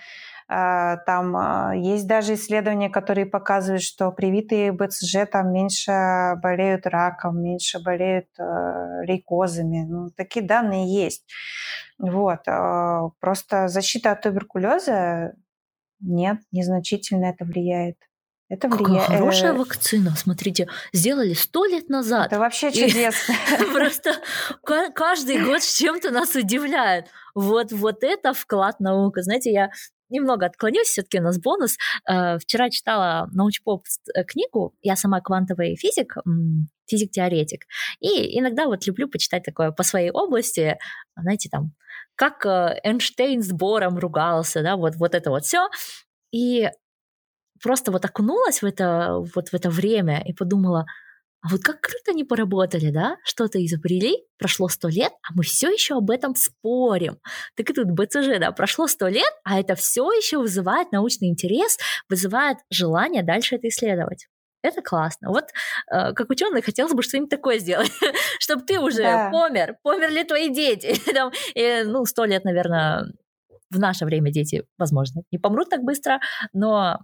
А, 0.51 0.97
там 0.99 1.37
а, 1.37 1.75
есть 1.75 2.07
даже 2.07 2.35
исследования, 2.35 2.90
которые 2.90 3.27
показывают, 3.27 3.83
что 3.83 4.11
привитые 4.12 4.73
БЦЖ 4.73 5.27
там 5.31 5.53
меньше 5.53 6.37
болеют 6.42 6.87
раком, 6.87 7.42
меньше 7.42 7.83
болеют 7.83 8.29
э, 8.38 9.05
лейкозами. 9.05 9.87
Ну, 9.88 10.11
такие 10.11 10.44
данные 10.44 10.87
есть. 10.92 11.25
Вот. 11.99 12.40
А, 12.47 13.09
просто 13.21 13.68
защита 13.68 14.12
от 14.12 14.23
туберкулеза 14.23 15.35
нет, 16.01 16.38
незначительно 16.53 17.27
это 17.27 17.44
влияет. 17.44 17.97
Это. 18.49 18.69
Какая 18.71 19.01
хорошая 19.01 19.53
э, 19.53 19.57
вакцина, 19.57 20.15
смотрите, 20.17 20.69
сделали 20.93 21.35
сто 21.35 21.67
лет 21.67 21.91
назад. 21.91 22.29
Это 22.29 22.39
вообще 22.39 22.73
чудесно. 22.73 23.35
Просто 23.75 24.17
каждый 24.63 25.45
год 25.45 25.63
с 25.63 25.77
чем-то 25.77 26.11
нас 26.11 26.35
удивляет. 26.35 27.09
Вот, 27.35 27.73
вот 27.73 28.03
это 28.03 28.33
вклад 28.33 28.81
наука. 28.81 29.23
Знаете, 29.23 29.53
я 29.53 29.71
немного 30.09 30.47
отклонюсь, 30.47 30.89
все-таки 30.89 31.19
у 31.19 31.23
нас 31.23 31.39
бонус. 31.39 31.77
Э, 32.09 32.39
вчера 32.39 32.71
читала 32.71 33.29
научпоп 33.33 33.85
э, 34.15 34.25
книгу, 34.25 34.75
я 34.81 34.97
сама 34.97 35.21
квантовый 35.21 35.77
физик, 35.77 36.17
физик-теоретик, 36.87 37.67
и 38.01 38.39
иногда 38.39 38.65
вот 38.65 38.87
люблю 38.87 39.09
почитать 39.09 39.43
такое 39.43 39.73
по 39.73 39.83
своей 39.83 40.11
области, 40.11 40.79
знаете, 41.15 41.51
там, 41.51 41.75
как 42.15 42.47
Эйнштейн 42.47 43.43
с 43.43 43.53
Бором 43.53 43.99
ругался, 43.99 44.63
да, 44.63 44.77
вот, 44.77 44.97
вот 44.97 45.15
это 45.15 45.29
вот 45.29 45.45
все. 45.45 45.69
И 46.33 46.71
просто 47.62 47.92
вот 47.92 48.05
окунулась 48.05 48.62
в 48.62 48.64
это, 48.64 49.18
вот 49.35 49.49
в 49.49 49.55
это 49.55 49.71
время 49.71 50.23
и 50.27 50.33
подумала, 50.33 50.87
а 51.40 51.49
вот 51.51 51.62
как 51.62 51.81
круто 51.81 52.11
они 52.11 52.25
поработали, 52.25 52.90
да? 52.90 53.16
Что-то 53.25 53.64
изобрели, 53.64 54.16
прошло 54.38 54.68
сто 54.68 54.88
лет, 54.88 55.12
а 55.23 55.35
мы 55.35 55.44
все 55.44 55.71
еще 55.71 55.97
об 55.97 56.11
этом 56.11 56.35
спорим. 56.35 57.18
Так 57.55 57.71
и 57.71 57.73
тут 57.73 57.90
БЦЖ, 57.92 58.40
да, 58.40 58.51
прошло 58.51 58.88
сто 58.88 59.07
лет, 59.07 59.33
а 59.44 59.61
это 59.61 59.77
все 59.77 60.11
еще 60.11 60.38
вызывает 60.38 60.90
научный 60.90 61.29
интерес, 61.29 61.79
вызывает 62.09 62.59
желание 62.71 63.23
дальше 63.23 63.55
это 63.55 63.68
исследовать. 63.68 64.27
Это 64.62 64.83
классно. 64.83 65.31
Вот 65.31 65.44
э, 65.92 66.12
как 66.12 66.29
ученый 66.29 66.61
хотелось 66.61 66.92
бы 66.92 67.05
что-нибудь 67.05 67.31
такое 67.31 67.61
сделать, 67.61 67.92
чтобы 68.40 68.64
ты 68.64 68.81
уже 68.81 69.03
да. 69.03 69.31
помер, 69.31 69.77
померли 69.85 70.25
твои 70.25 70.49
дети. 70.49 71.01
Там, 71.14 71.31
и, 71.55 71.83
ну, 71.85 72.05
сто 72.05 72.25
лет, 72.25 72.44
наверное, 72.44 73.05
в 73.71 73.79
наше 73.79 74.05
время 74.05 74.33
дети, 74.33 74.64
возможно, 74.77 75.23
не 75.31 75.38
помрут 75.38 75.71
так 75.71 75.83
быстро, 75.83 76.21
но 76.53 76.99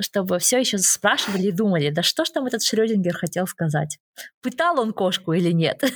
чтобы 0.00 0.38
все 0.38 0.58
еще 0.58 0.78
спрашивали 0.78 1.48
и 1.48 1.52
думали, 1.52 1.90
да 1.90 2.02
что 2.02 2.24
ж 2.24 2.30
там 2.30 2.46
этот 2.46 2.62
Шрёдингер 2.62 3.14
хотел 3.14 3.46
сказать? 3.46 3.98
Пытал 4.42 4.80
он 4.80 4.92
кошку 4.92 5.32
или 5.32 5.52
нет? 5.52 5.82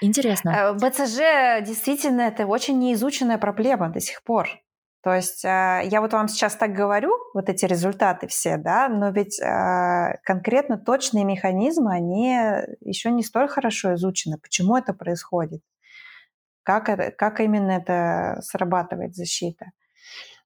Интересно. 0.00 0.50
Э, 0.50 0.72
БЦЖ 0.74 1.66
действительно 1.66 2.22
это 2.22 2.46
очень 2.46 2.78
неизученная 2.78 3.38
проблема 3.38 3.90
до 3.90 4.00
сих 4.00 4.22
пор. 4.22 4.48
То 5.02 5.14
есть 5.14 5.44
э, 5.44 5.82
я 5.84 6.00
вот 6.00 6.12
вам 6.12 6.28
сейчас 6.28 6.56
так 6.56 6.72
говорю, 6.72 7.12
вот 7.34 7.48
эти 7.48 7.64
результаты 7.64 8.26
все, 8.28 8.58
да, 8.58 8.88
но 8.88 9.10
ведь 9.10 9.40
э, 9.40 10.18
конкретно 10.24 10.78
точные 10.78 11.24
механизмы, 11.24 11.92
они 11.92 12.36
еще 12.80 13.10
не 13.10 13.22
столь 13.22 13.48
хорошо 13.48 13.94
изучены. 13.94 14.38
Почему 14.38 14.76
это 14.76 14.92
происходит? 14.92 15.62
Как, 16.62 16.88
это, 16.88 17.10
как 17.10 17.40
именно 17.40 17.72
это 17.72 18.40
срабатывает 18.42 19.14
защита? 19.14 19.66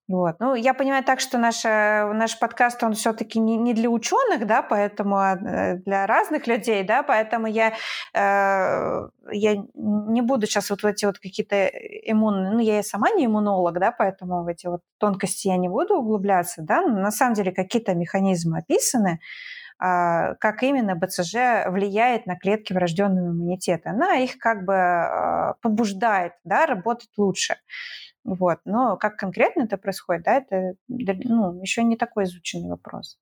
Вот. 0.07 0.37
Ну, 0.39 0.55
я 0.55 0.75
понимаю 0.75 1.03
так, 1.03 1.19
что 1.19 1.39
наш, 1.39 1.65
наш 1.65 2.39
подкаст, 2.39 2.83
он 2.83 2.93
все-таки 2.93 3.41
не, 3.41 3.57
не 3.57 3.73
для 3.73 3.89
ученых, 3.89 4.47
да, 4.47 4.61
поэтому 4.61 5.17
а, 5.17 5.35
э, 5.35 5.77
для 5.79 6.07
разных 6.07 6.47
людей, 6.47 6.85
да, 6.85 7.03
поэтому 7.03 7.47
я, 7.47 7.73
э, 8.13 9.09
я 9.33 9.55
не 9.75 10.21
буду 10.21 10.47
сейчас 10.47 10.69
вот 10.69 10.83
в 10.83 10.87
эти 10.87 11.07
вот 11.07 11.19
какие-то 11.19 11.67
иммунные, 11.67 12.53
ну, 12.53 12.59
я 12.59 12.81
и 12.81 12.83
сама 12.83 13.13
не 13.13 13.25
иммунолог, 13.25 13.79
да, 13.79 13.93
поэтому 13.93 14.45
в 14.45 14.49
эти 14.49 14.67
вот 14.67 14.83
тонкости 14.99 15.49
я 15.49 15.57
не 15.57 15.71
буду 15.71 15.97
углубляться, 15.97 16.61
да, 16.61 16.83
но 16.83 17.01
на 17.01 17.11
самом 17.11 17.33
деле 17.33 17.51
какие-то 17.51 17.95
механизмы 17.95 18.59
описаны, 18.59 19.21
э, 19.83 20.35
как 20.39 20.63
именно 20.63 20.97
БЦЖ 20.97 21.65
влияет 21.69 22.27
на 22.27 22.37
клетки 22.37 22.75
врожденного 22.75 23.29
иммунитета. 23.29 23.91
Она 23.91 24.17
их 24.17 24.37
как 24.37 24.67
бы 24.67 24.75
э, 24.75 25.55
побуждает, 25.63 26.35
да, 26.45 26.67
работать 26.67 27.09
лучше. 27.17 27.57
Вот. 28.25 28.59
Но 28.65 28.97
как 28.97 29.17
конкретно 29.17 29.63
это 29.63 29.77
происходит, 29.77 30.25
да, 30.25 30.37
это 30.37 30.75
ну, 30.89 31.61
еще 31.61 31.85
не 31.85 31.97
такой 31.97 32.25
изученный 32.25 32.71
вопрос. 32.71 33.19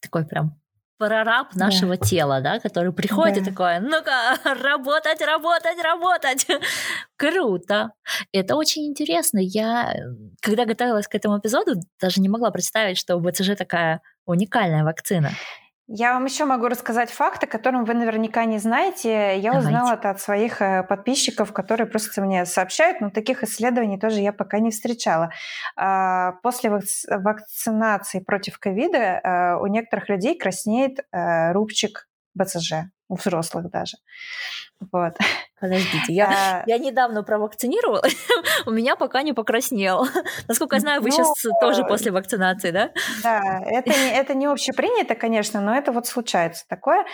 Такой 0.00 0.26
прям 0.26 0.60
прораб 1.00 1.54
нашего 1.54 1.96
да. 1.96 2.04
тела, 2.04 2.40
да, 2.42 2.60
который 2.60 2.92
приходит 2.92 3.36
да. 3.36 3.40
и 3.40 3.44
такой, 3.44 3.80
ну-ка, 3.80 4.36
работать, 4.62 5.20
работать, 5.22 5.82
работать. 5.82 6.46
Круто. 7.16 7.92
Это 8.32 8.54
очень 8.54 8.86
интересно. 8.86 9.38
Я, 9.38 9.94
когда 10.42 10.66
готовилась 10.66 11.08
к 11.08 11.14
этому 11.14 11.38
эпизоду, 11.38 11.80
даже 12.00 12.20
не 12.20 12.28
могла 12.28 12.50
представить, 12.50 12.98
что 12.98 13.16
у 13.16 13.20
БЦЖ 13.20 13.56
такая 13.56 14.02
уникальная 14.26 14.84
вакцина. 14.84 15.30
Я 15.92 16.12
вам 16.12 16.24
еще 16.24 16.44
могу 16.44 16.68
рассказать 16.68 17.10
факт, 17.10 17.42
о 17.42 17.48
котором 17.48 17.84
вы 17.84 17.94
наверняка 17.94 18.44
не 18.44 18.58
знаете. 18.58 19.36
Я 19.40 19.50
Давайте. 19.50 19.58
узнала 19.58 19.94
это 19.94 20.10
от 20.10 20.20
своих 20.20 20.62
э, 20.62 20.84
подписчиков, 20.84 21.52
которые 21.52 21.88
просто 21.88 22.22
мне 22.22 22.46
сообщают, 22.46 23.00
но 23.00 23.10
таких 23.10 23.42
исследований 23.42 23.98
тоже 23.98 24.20
я 24.20 24.32
пока 24.32 24.60
не 24.60 24.70
встречала. 24.70 25.32
А, 25.74 26.34
после 26.44 26.70
вакцинации 27.08 28.20
против 28.20 28.60
ковида 28.60 28.98
э, 28.98 29.56
у 29.60 29.66
некоторых 29.66 30.08
людей 30.08 30.38
краснеет 30.38 31.00
э, 31.10 31.50
рубчик 31.50 32.06
БЦЖ, 32.34 32.84
у 33.10 33.16
взрослых 33.16 33.70
даже. 33.70 33.98
Вот. 34.92 35.14
Подождите, 35.60 36.14
я, 36.14 36.30
а... 36.30 36.62
я 36.66 36.78
недавно 36.78 37.22
провакцинировала, 37.22 38.02
у 38.66 38.70
меня 38.70 38.96
пока 38.96 39.22
не 39.22 39.34
покраснел. 39.34 40.06
Насколько 40.48 40.76
я 40.76 40.80
знаю, 40.80 41.02
вы 41.02 41.10
ну, 41.10 41.16
сейчас 41.16 41.34
тоже 41.60 41.84
после 41.84 42.12
вакцинации, 42.12 42.70
да? 42.70 42.90
Да, 43.22 43.60
это 43.66 43.90
не, 43.90 44.10
это 44.10 44.32
не 44.32 44.46
общепринято, 44.46 45.14
конечно, 45.14 45.60
но 45.60 45.76
это 45.76 45.92
вот 45.92 46.06
случается 46.06 46.64
такое. 46.66 47.04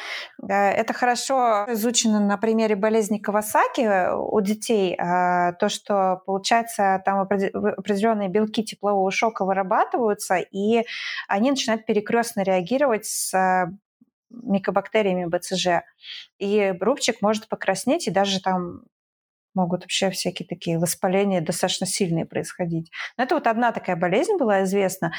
Э, 0.48 0.70
это 0.70 0.92
хорошо 0.92 1.66
изучено 1.70 2.20
на 2.20 2.36
примере 2.38 2.76
болезни 2.76 3.18
Кавасаки 3.18 4.12
у 4.14 4.40
детей. 4.40 4.96
То, 4.96 5.68
что, 5.68 6.22
получается, 6.24 7.02
там 7.04 7.20
определенные 7.22 8.28
белки 8.28 8.62
теплового 8.62 9.10
шока 9.10 9.44
вырабатываются, 9.44 10.36
и 10.36 10.84
они 11.26 11.50
начинают 11.50 11.84
перекрестно 11.84 12.42
реагировать 12.42 13.06
с 13.06 13.32
микобактериями 14.30 15.24
БЦЖ. 15.24 15.84
И 16.38 16.74
рубчик 16.80 17.22
может 17.22 17.48
покраснеть 17.48 18.06
и 18.06 18.10
даже 18.10 18.40
там 18.40 18.82
могут 19.56 19.82
вообще 19.82 20.10
всякие 20.10 20.46
такие 20.46 20.78
воспаления 20.78 21.40
достаточно 21.40 21.86
сильные 21.86 22.26
происходить. 22.26 22.92
Но 23.16 23.24
это 23.24 23.34
вот 23.34 23.46
одна 23.46 23.72
такая 23.72 23.96
болезнь 23.96 24.36
была 24.38 24.62
известна. 24.64 25.12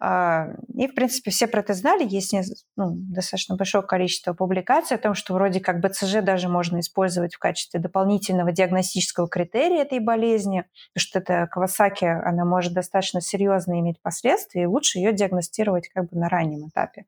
А, 0.00 0.48
и, 0.74 0.88
в 0.88 0.94
принципе, 0.94 1.30
все 1.30 1.46
про 1.46 1.60
это 1.60 1.74
знали. 1.74 2.04
Есть 2.08 2.34
ну, 2.76 2.92
достаточно 2.94 3.56
большое 3.56 3.84
количество 3.84 4.32
публикаций 4.32 4.96
о 4.96 5.00
том, 5.00 5.14
что 5.14 5.34
вроде 5.34 5.60
как 5.60 5.80
БЦЖ 5.80 6.22
даже 6.22 6.48
можно 6.48 6.80
использовать 6.80 7.34
в 7.34 7.38
качестве 7.38 7.78
дополнительного 7.78 8.50
диагностического 8.50 9.28
критерия 9.28 9.82
этой 9.82 10.00
болезни, 10.00 10.64
потому 10.94 11.02
что 11.02 11.18
это 11.18 11.46
Кавасаки, 11.50 12.04
она 12.04 12.44
может 12.44 12.72
достаточно 12.72 13.20
серьезно 13.20 13.78
иметь 13.80 14.00
последствия, 14.00 14.62
и 14.62 14.66
лучше 14.66 14.98
ее 14.98 15.12
диагностировать 15.12 15.88
как 15.88 16.10
бы 16.10 16.18
на 16.18 16.28
раннем 16.28 16.68
этапе. 16.68 17.04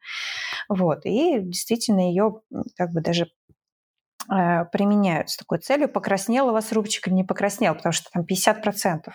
Вот. 0.68 1.07
И 1.07 1.40
действительно 1.40 2.01
ее 2.01 2.40
как 2.77 2.90
бы 2.90 3.01
даже 3.01 3.29
применяют 4.29 5.31
с 5.31 5.37
такой 5.37 5.59
целью. 5.59 5.89
Покраснел 5.89 6.49
у 6.49 6.53
вас 6.53 6.73
рубчик 6.73 7.09
или 7.09 7.15
не 7.15 7.25
покраснел, 7.25 7.75
потому 7.75 7.93
что 7.93 8.11
там 8.13 8.25
50%. 8.25 9.13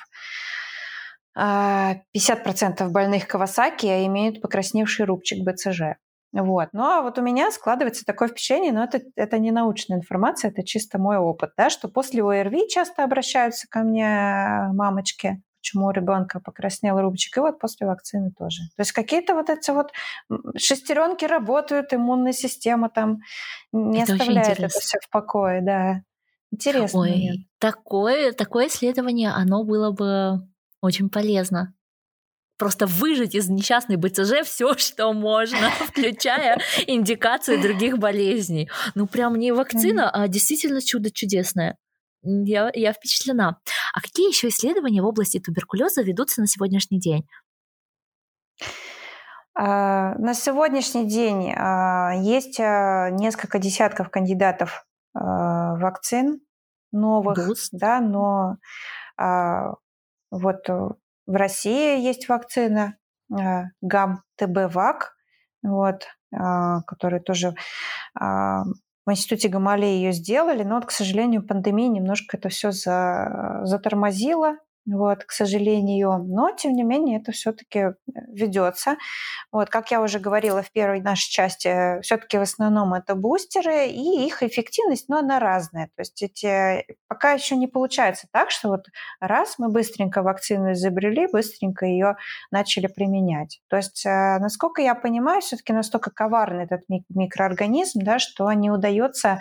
50% 1.35 1.35
а, 1.35 2.89
больных 2.89 3.27
Кавасаки 3.27 3.85
имеют 4.05 4.41
покрасневший 4.41 5.05
рубчик 5.05 5.43
БЦЖ. 5.43 5.97
Вот. 6.31 6.69
Ну 6.73 6.83
а 6.83 7.01
вот 7.01 7.17
у 7.17 7.21
меня 7.21 7.49
складывается 7.51 8.05
такое 8.05 8.27
впечатление, 8.27 8.71
но 8.71 8.83
это, 8.83 9.01
это 9.15 9.39
не 9.39 9.51
научная 9.51 9.97
информация, 9.97 10.51
это 10.51 10.63
чисто 10.63 10.99
мой 10.99 11.17
опыт, 11.17 11.51
да, 11.57 11.69
что 11.69 11.87
после 11.87 12.23
ОРВИ 12.23 12.69
часто 12.69 13.03
обращаются 13.03 13.67
ко 13.67 13.79
мне 13.79 14.05
э, 14.05 14.71
мамочки 14.73 15.41
почему 15.59 15.87
у 15.87 15.91
ребенка 15.91 16.39
покраснел 16.39 16.99
рубчик, 16.99 17.37
и 17.37 17.39
вот 17.41 17.59
после 17.59 17.87
вакцины 17.87 18.31
тоже. 18.37 18.63
То 18.75 18.81
есть 18.81 18.91
какие-то 18.91 19.35
вот 19.35 19.49
эти 19.49 19.71
вот 19.71 19.91
шестеренки 20.57 21.25
работают, 21.25 21.93
иммунная 21.93 22.33
система 22.33 22.89
там 22.89 23.19
не 23.71 24.03
это 24.03 24.13
оставляет 24.13 24.59
это 24.59 24.67
все 24.69 24.97
в 25.01 25.09
покое, 25.09 25.61
да. 25.61 26.01
Интересно. 26.51 27.01
Ой, 27.01 27.47
такое, 27.59 28.31
такое 28.31 28.67
исследование, 28.67 29.29
оно 29.29 29.63
было 29.63 29.91
бы 29.91 30.47
очень 30.81 31.09
полезно. 31.09 31.73
Просто 32.57 32.87
выжить 32.87 33.35
из 33.35 33.47
несчастной 33.49 33.95
БЦЖ 33.95 34.41
все, 34.45 34.75
что 34.77 35.13
можно, 35.13 35.69
включая 35.87 36.59
индикации 36.87 37.61
других 37.61 37.97
болезней. 37.97 38.69
Ну, 38.95 39.07
прям 39.07 39.35
не 39.35 39.51
вакцина, 39.51 40.09
а 40.09 40.27
действительно 40.27 40.81
чудо 40.81 41.11
чудесное. 41.11 41.77
Я, 42.21 42.71
я 42.73 42.93
впечатлена. 42.93 43.59
А 43.93 44.01
какие 44.01 44.27
еще 44.27 44.49
исследования 44.49 45.01
в 45.01 45.05
области 45.05 45.39
туберкулеза 45.39 46.01
ведутся 46.01 46.41
на 46.41 46.47
сегодняшний 46.47 46.99
день? 46.99 47.27
А, 49.61 50.15
на 50.15 50.33
сегодняшний 50.33 51.05
день 51.05 51.53
а, 51.53 52.13
есть 52.15 52.59
а, 52.59 53.09
несколько 53.09 53.59
десятков 53.59 54.09
кандидатов 54.09 54.85
вакцин 55.13 56.39
новых, 56.91 57.47
Буст. 57.47 57.69
да, 57.71 57.99
но 57.99 58.57
вот 59.17 60.69
в 60.69 60.95
России 61.27 61.99
есть 61.99 62.29
вакцина 62.29 62.95
ГАМ-ТБ-ВАК, 63.81 65.15
вот, 65.63 66.07
который 66.31 67.19
тоже 67.21 67.55
в 69.09 69.11
институте 69.11 69.49
Гамалеи 69.49 69.97
ее 69.97 70.11
сделали, 70.13 70.63
но, 70.63 70.75
вот, 70.75 70.85
к 70.85 70.91
сожалению, 70.91 71.45
пандемия 71.45 71.89
немножко 71.89 72.37
это 72.37 72.49
все 72.49 72.71
за, 72.71 73.61
затормозила 73.63 74.57
вот, 74.95 75.23
к 75.23 75.31
сожалению. 75.31 76.23
Но, 76.27 76.51
тем 76.51 76.73
не 76.73 76.83
менее, 76.83 77.19
это 77.19 77.31
все-таки 77.31 77.79
э, 77.79 77.93
ведется. 78.27 78.97
Вот, 79.51 79.69
как 79.69 79.91
я 79.91 80.01
уже 80.01 80.19
говорила 80.19 80.61
в 80.61 80.71
первой 80.71 81.01
нашей 81.01 81.29
части, 81.29 82.01
все-таки 82.01 82.37
в 82.37 82.41
основном 82.41 82.93
это 82.93 83.15
бустеры, 83.15 83.87
и 83.87 84.25
их 84.25 84.43
эффективность, 84.43 85.09
но 85.09 85.17
она 85.17 85.39
разная. 85.39 85.87
То 85.95 86.01
есть 86.01 86.21
эти 86.21 86.85
пока 87.07 87.31
еще 87.31 87.55
не 87.55 87.67
получается 87.67 88.27
так, 88.31 88.51
что 88.51 88.69
вот 88.69 88.85
раз 89.19 89.55
мы 89.57 89.69
быстренько 89.69 90.21
вакцину 90.21 90.73
изобрели, 90.73 91.27
быстренько 91.31 91.85
ее 91.85 92.15
начали 92.51 92.87
применять. 92.87 93.61
То 93.69 93.77
есть, 93.77 94.05
э, 94.05 94.37
насколько 94.39 94.81
я 94.81 94.95
понимаю, 94.95 95.41
все-таки 95.41 95.73
настолько 95.73 96.11
коварный 96.11 96.63
этот 96.63 96.81
микроорганизм, 97.09 97.99
да, 98.03 98.19
что 98.19 98.51
не 98.53 98.71
удается 98.71 99.39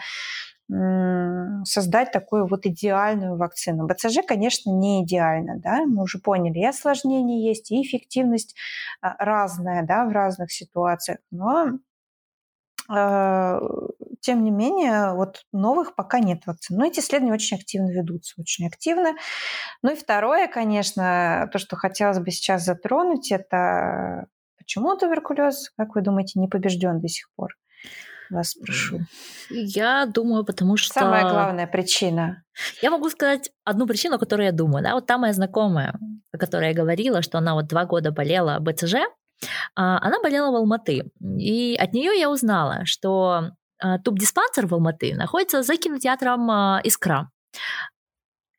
создать 0.68 2.12
такую 2.12 2.46
вот 2.46 2.66
идеальную 2.66 3.36
вакцину. 3.36 3.86
БЦЖ, 3.86 4.18
конечно, 4.26 4.70
не 4.70 5.02
идеально, 5.02 5.58
да, 5.58 5.84
мы 5.86 6.02
уже 6.02 6.18
поняли, 6.18 6.58
и 6.58 6.66
осложнения 6.66 7.48
есть, 7.48 7.70
и 7.70 7.82
эффективность 7.82 8.54
а, 9.00 9.16
разная, 9.24 9.82
да, 9.82 10.04
в 10.04 10.10
разных 10.10 10.52
ситуациях, 10.52 11.20
но 11.30 11.78
э, 12.90 13.60
тем 14.20 14.44
не 14.44 14.50
менее, 14.50 15.14
вот 15.14 15.46
новых 15.52 15.94
пока 15.94 16.18
нет 16.18 16.42
вакцин. 16.46 16.76
Но 16.76 16.86
эти 16.86 17.00
исследования 17.00 17.34
очень 17.34 17.56
активно 17.56 17.90
ведутся, 17.90 18.34
очень 18.38 18.66
активно. 18.66 19.14
Ну 19.82 19.92
и 19.92 19.96
второе, 19.96 20.48
конечно, 20.48 21.48
то, 21.50 21.58
что 21.58 21.76
хотелось 21.76 22.18
бы 22.18 22.30
сейчас 22.30 22.64
затронуть, 22.64 23.32
это 23.32 24.26
почему 24.58 24.94
туберкулез, 24.96 25.70
как 25.78 25.94
вы 25.94 26.02
думаете, 26.02 26.38
не 26.40 26.48
побежден 26.48 27.00
до 27.00 27.08
сих 27.08 27.30
пор? 27.34 27.56
Вас 28.30 28.50
спрошу? 28.50 29.00
Я 29.50 30.06
думаю, 30.06 30.44
потому 30.44 30.76
что... 30.76 30.94
Самая 30.94 31.22
главная 31.22 31.66
причина. 31.66 32.42
Я 32.82 32.90
могу 32.90 33.08
сказать 33.10 33.50
одну 33.64 33.86
причину, 33.86 34.16
о 34.16 34.18
которой 34.18 34.46
я 34.46 34.52
думаю. 34.52 34.82
Да? 34.82 34.94
Вот 34.94 35.06
та 35.06 35.18
моя 35.18 35.32
знакомая, 35.32 35.98
о 36.32 36.38
которой 36.38 36.68
я 36.68 36.74
говорила, 36.74 37.22
что 37.22 37.38
она 37.38 37.54
вот 37.54 37.66
два 37.66 37.84
года 37.84 38.10
болела 38.10 38.58
БЦЖ, 38.60 38.94
а, 39.74 39.98
она 40.00 40.20
болела 40.20 40.50
в 40.50 40.56
Алматы. 40.56 41.10
И 41.20 41.76
от 41.76 41.92
нее 41.92 42.18
я 42.18 42.30
узнала, 42.30 42.84
что 42.84 43.50
а, 43.80 43.98
туб-диспансер 43.98 44.66
в 44.66 44.74
Алматы 44.74 45.14
находится 45.14 45.62
за 45.62 45.76
кинотеатром 45.76 46.50
а, 46.50 46.80
«Искра». 46.84 47.30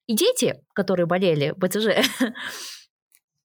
И 0.08 0.16
дети, 0.16 0.60
которые 0.74 1.06
болели 1.06 1.54
БЦЖ, 1.56 2.10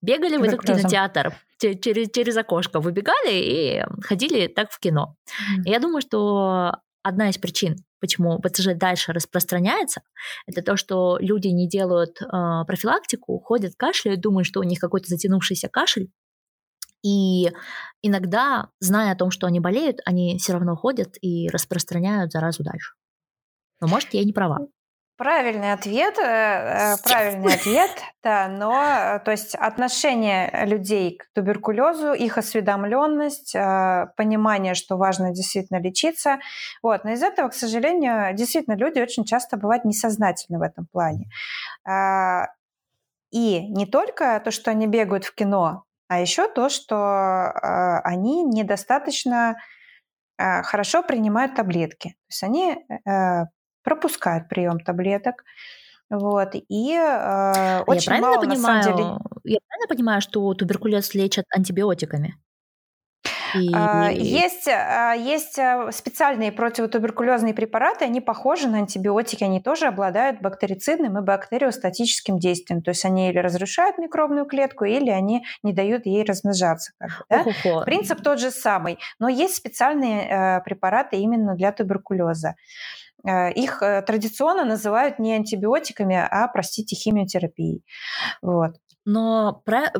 Бегали 0.04 0.36
в 0.36 0.42
этот 0.42 0.60
кинотеатр, 0.60 1.34
через, 1.58 2.10
через 2.10 2.36
окошко 2.36 2.80
выбегали 2.80 3.32
и 3.32 3.84
ходили 4.02 4.48
так 4.48 4.70
в 4.70 4.78
кино. 4.78 5.16
Mm. 5.28 5.62
Я 5.64 5.80
думаю, 5.80 6.02
что 6.02 6.72
одна 7.02 7.30
из 7.30 7.38
причин, 7.38 7.76
почему 8.00 8.38
БЦЖ 8.38 8.74
дальше 8.74 9.12
распространяется, 9.12 10.02
это 10.46 10.62
то, 10.62 10.76
что 10.76 11.16
люди 11.20 11.48
не 11.48 11.68
делают 11.68 12.20
э, 12.20 12.26
профилактику, 12.66 13.38
ходят, 13.40 13.74
кашляют, 13.76 14.20
думают, 14.20 14.46
что 14.46 14.60
у 14.60 14.64
них 14.64 14.78
какой-то 14.78 15.08
затянувшийся 15.08 15.68
кашель, 15.68 16.10
и 17.04 17.50
иногда, 18.02 18.70
зная 18.80 19.12
о 19.12 19.16
том, 19.16 19.30
что 19.30 19.46
они 19.46 19.60
болеют, 19.60 19.98
они 20.06 20.38
все 20.38 20.54
равно 20.54 20.74
ходят 20.74 21.16
и 21.20 21.48
распространяют 21.50 22.32
заразу 22.32 22.62
дальше. 22.62 22.94
Но 23.80 23.88
может, 23.88 24.14
я 24.14 24.24
не 24.24 24.32
права. 24.32 24.66
Правильный 25.16 25.72
ответ, 25.72 26.18
э, 26.18 26.22
э, 26.24 26.96
правильный 27.05 27.55
ответ, 27.55 27.90
да, 28.24 28.48
но 28.48 28.74
э, 28.74 29.20
то 29.20 29.31
есть 29.31 29.55
отношение 29.55 30.50
людей 30.66 31.18
к 31.18 31.27
туберкулезу, 31.33 32.14
их 32.14 32.37
осведомленность, 32.37 33.53
понимание, 34.16 34.74
что 34.74 34.96
важно 34.96 35.31
действительно 35.31 35.81
лечиться, 35.81 36.40
вот, 36.83 37.05
но 37.05 37.12
из 37.12 37.22
этого, 37.22 37.48
к 37.48 37.55
сожалению, 37.55 38.35
действительно 38.35 38.74
люди 38.74 38.98
очень 38.98 39.24
часто 39.24 39.57
бывают 39.57 39.85
несознательны 39.85 40.59
в 40.59 40.62
этом 40.62 40.87
плане. 40.87 41.27
А, 41.87 42.48
и 43.31 43.68
не 43.68 43.87
только 43.87 44.40
то, 44.44 44.50
что 44.50 44.72
они 44.72 44.88
бегают 44.88 45.24
в 45.27 45.35
кино, 45.37 45.85
а 46.09 46.18
еще 46.20 46.48
то, 46.48 46.68
что 46.68 47.50
они 48.03 48.42
недостаточно 48.42 49.57
хорошо 50.37 51.05
принимают 51.05 51.55
таблетки. 51.55 52.09
То 52.09 52.31
есть 52.31 52.42
они 52.42 52.87
пропускают 53.85 54.49
прием 54.49 54.81
таблеток. 54.81 55.44
Вот. 56.11 56.55
И 56.55 56.92
э, 56.92 57.83
очень 57.87 58.14
я 58.14 58.20
мало, 58.20 58.40
понимаю, 58.40 58.61
на 58.61 58.83
самом 58.83 58.83
деле... 58.83 59.05
Я 59.44 59.59
правильно 59.66 59.88
понимаю, 59.88 60.20
что 60.20 60.53
туберкулез 60.55 61.14
лечат 61.14 61.44
антибиотиками? 61.55 62.37
И... 63.55 63.70
А, 63.73 64.11
есть, 64.11 64.68
а, 64.68 65.12
есть 65.14 65.59
а, 65.59 65.90
специальные 65.92 66.53
противотуберкулезные 66.53 67.55
препараты, 67.55 68.05
они 68.05 68.20
похожи 68.20 68.68
на 68.68 68.79
антибиотики, 68.79 69.44
они 69.44 69.61
тоже 69.61 69.87
обладают 69.87 70.40
бактерицидным 70.40 71.18
и 71.18 71.23
бактериостатическим 71.23 72.38
действием. 72.38 72.83
То 72.83 72.90
есть 72.90 73.05
они 73.05 73.31
или 73.31 73.38
разрушают 73.38 73.99
микробную 73.99 74.47
клетку, 74.47 74.85
или 74.85 75.11
они 75.11 75.44
не 75.62 75.73
дают 75.73 76.07
ей 76.07 76.25
размножаться. 76.25 76.92
Как 77.29 77.47
да? 77.64 77.81
Принцип 77.85 78.23
тот 78.23 78.40
же 78.40 78.51
самый. 78.51 78.99
Но 79.18 79.29
есть 79.29 79.57
специальные 79.57 80.29
э, 80.29 80.61
препараты 80.62 81.16
именно 81.16 81.55
для 81.55 81.73
туберкулеза. 81.73 82.57
Э, 83.27 83.53
их 83.53 83.83
э, 83.83 84.03
традиционно 84.03 84.64
называют 84.64 85.18
не 85.18 85.35
антибиотиками, 85.35 86.16
а, 86.16 86.48
простите, 86.48 86.96
химиотерапией. 86.96 87.83
Вот. 88.42 88.72
Но 89.07 89.62
про, 89.64 89.90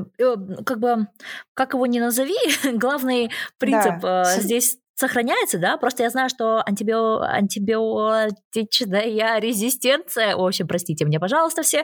как 0.64 0.81
бы, 0.81 1.09
как 1.53 1.74
его 1.74 1.87
ни 1.87 2.00
назови, 2.00 2.37
главный 2.79 3.31
принцип 3.59 4.00
да. 4.00 4.24
здесь 4.24 4.79
сохраняется, 4.94 5.59
да, 5.59 5.76
просто 5.76 6.04
я 6.04 6.11
знаю, 6.11 6.28
что 6.28 6.62
антибио... 6.64 7.20
антибиотичная 7.20 9.40
резистенция, 9.40 10.37
в 10.37 10.44
общем, 10.44 10.68
простите 10.68 11.04
мне, 11.04 11.18
пожалуйста, 11.18 11.62
все, 11.62 11.83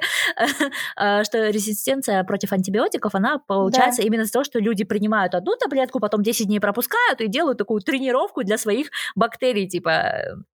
э, 0.96 1.24
что 1.24 1.48
резистенция 1.48 2.22
против 2.24 2.52
антибиотиков, 2.52 3.14
она 3.14 3.38
получается 3.38 4.02
да. 4.02 4.06
именно 4.06 4.22
из-за 4.22 4.32
того, 4.32 4.44
что 4.44 4.60
люди 4.60 4.84
принимают 4.84 5.34
одну 5.34 5.56
таблетку, 5.56 6.00
потом 6.00 6.22
10 6.22 6.46
дней 6.46 6.60
пропускают 6.60 7.20
и 7.20 7.28
делают 7.28 7.58
такую 7.58 7.80
тренировку 7.80 8.44
для 8.44 8.58
своих 8.58 8.90
бактерий, 9.14 9.68
типа, 9.68 10.12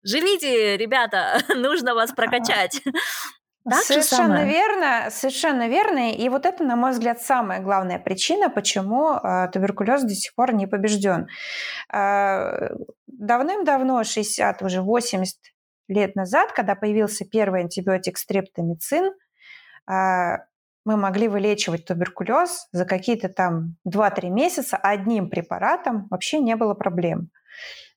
живите, 0.03 0.77
ребята, 0.77 1.41
нужно 1.55 1.95
вас 1.95 2.11
прокачать. 2.11 2.81
Так 3.69 3.83
совершенно 3.83 4.45
верно, 4.45 5.09
совершенно 5.11 5.67
верно. 5.67 6.11
И 6.11 6.29
вот 6.29 6.45
это, 6.45 6.63
на 6.63 6.75
мой 6.75 6.91
взгляд, 6.91 7.21
самая 7.21 7.61
главная 7.61 7.99
причина, 7.99 8.49
почему 8.49 9.13
э, 9.13 9.49
туберкулез 9.53 10.03
до 10.03 10.15
сих 10.15 10.33
пор 10.33 10.53
не 10.53 10.65
побежден. 10.65 11.27
Э, 11.93 12.69
давным-давно, 13.07 14.03
60, 14.03 14.61
уже 14.63 14.81
80 14.81 15.37
лет 15.87 16.15
назад, 16.15 16.53
когда 16.53 16.75
появился 16.75 17.25
первый 17.25 17.61
антибиотик 17.61 18.17
стрептомицин, 18.17 19.13
э, 19.87 20.37
мы 20.83 20.97
могли 20.97 21.27
вылечивать 21.27 21.85
туберкулез 21.85 22.67
за 22.71 22.85
какие-то 22.85 23.29
там 23.29 23.75
2-3 23.87 24.29
месяца 24.29 24.77
одним 24.77 25.29
препаратом, 25.29 26.07
вообще 26.09 26.39
не 26.39 26.55
было 26.55 26.73
проблем. 26.73 27.29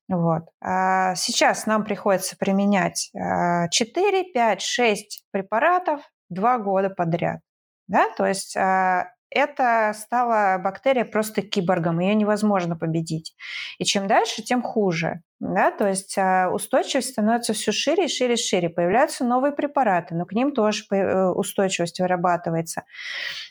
Вот. 0.09 0.43
А 0.61 1.15
сейчас 1.15 1.67
нам 1.67 1.85
приходится 1.85 2.37
применять 2.37 3.11
4, 3.13 4.33
5, 4.33 4.61
6 4.61 5.25
препаратов 5.31 6.01
2 6.29 6.59
года 6.59 6.91
подряд. 6.91 7.41
Да? 7.87 8.09
То 8.17 8.27
есть 8.27 8.57
а, 8.57 9.11
это 9.31 9.93
стала 9.95 10.59
бактерия 10.59 11.05
просто 11.05 11.43
киборгом, 11.43 11.99
ее 11.99 12.15
невозможно 12.15 12.77
победить. 12.77 13.35
И 13.79 13.85
чем 13.85 14.07
дальше, 14.07 14.43
тем 14.43 14.63
хуже. 14.63 15.23
Да? 15.41 15.71
То 15.71 15.89
есть 15.89 16.17
а, 16.19 16.51
устойчивость 16.51 17.11
становится 17.11 17.53
все 17.53 17.73
шире 17.73 18.05
и 18.05 18.09
шире 18.09 18.35
и 18.35 18.39
шире. 18.39 18.69
Появляются 18.71 19.25
новые 19.25 19.53
препараты, 19.53 20.15
но 20.15 20.25
к 20.25 20.33
ним 20.33 20.53
тоже 20.53 20.85
э, 20.91 21.29
устойчивость 21.31 22.01
вырабатывается. 22.01 22.85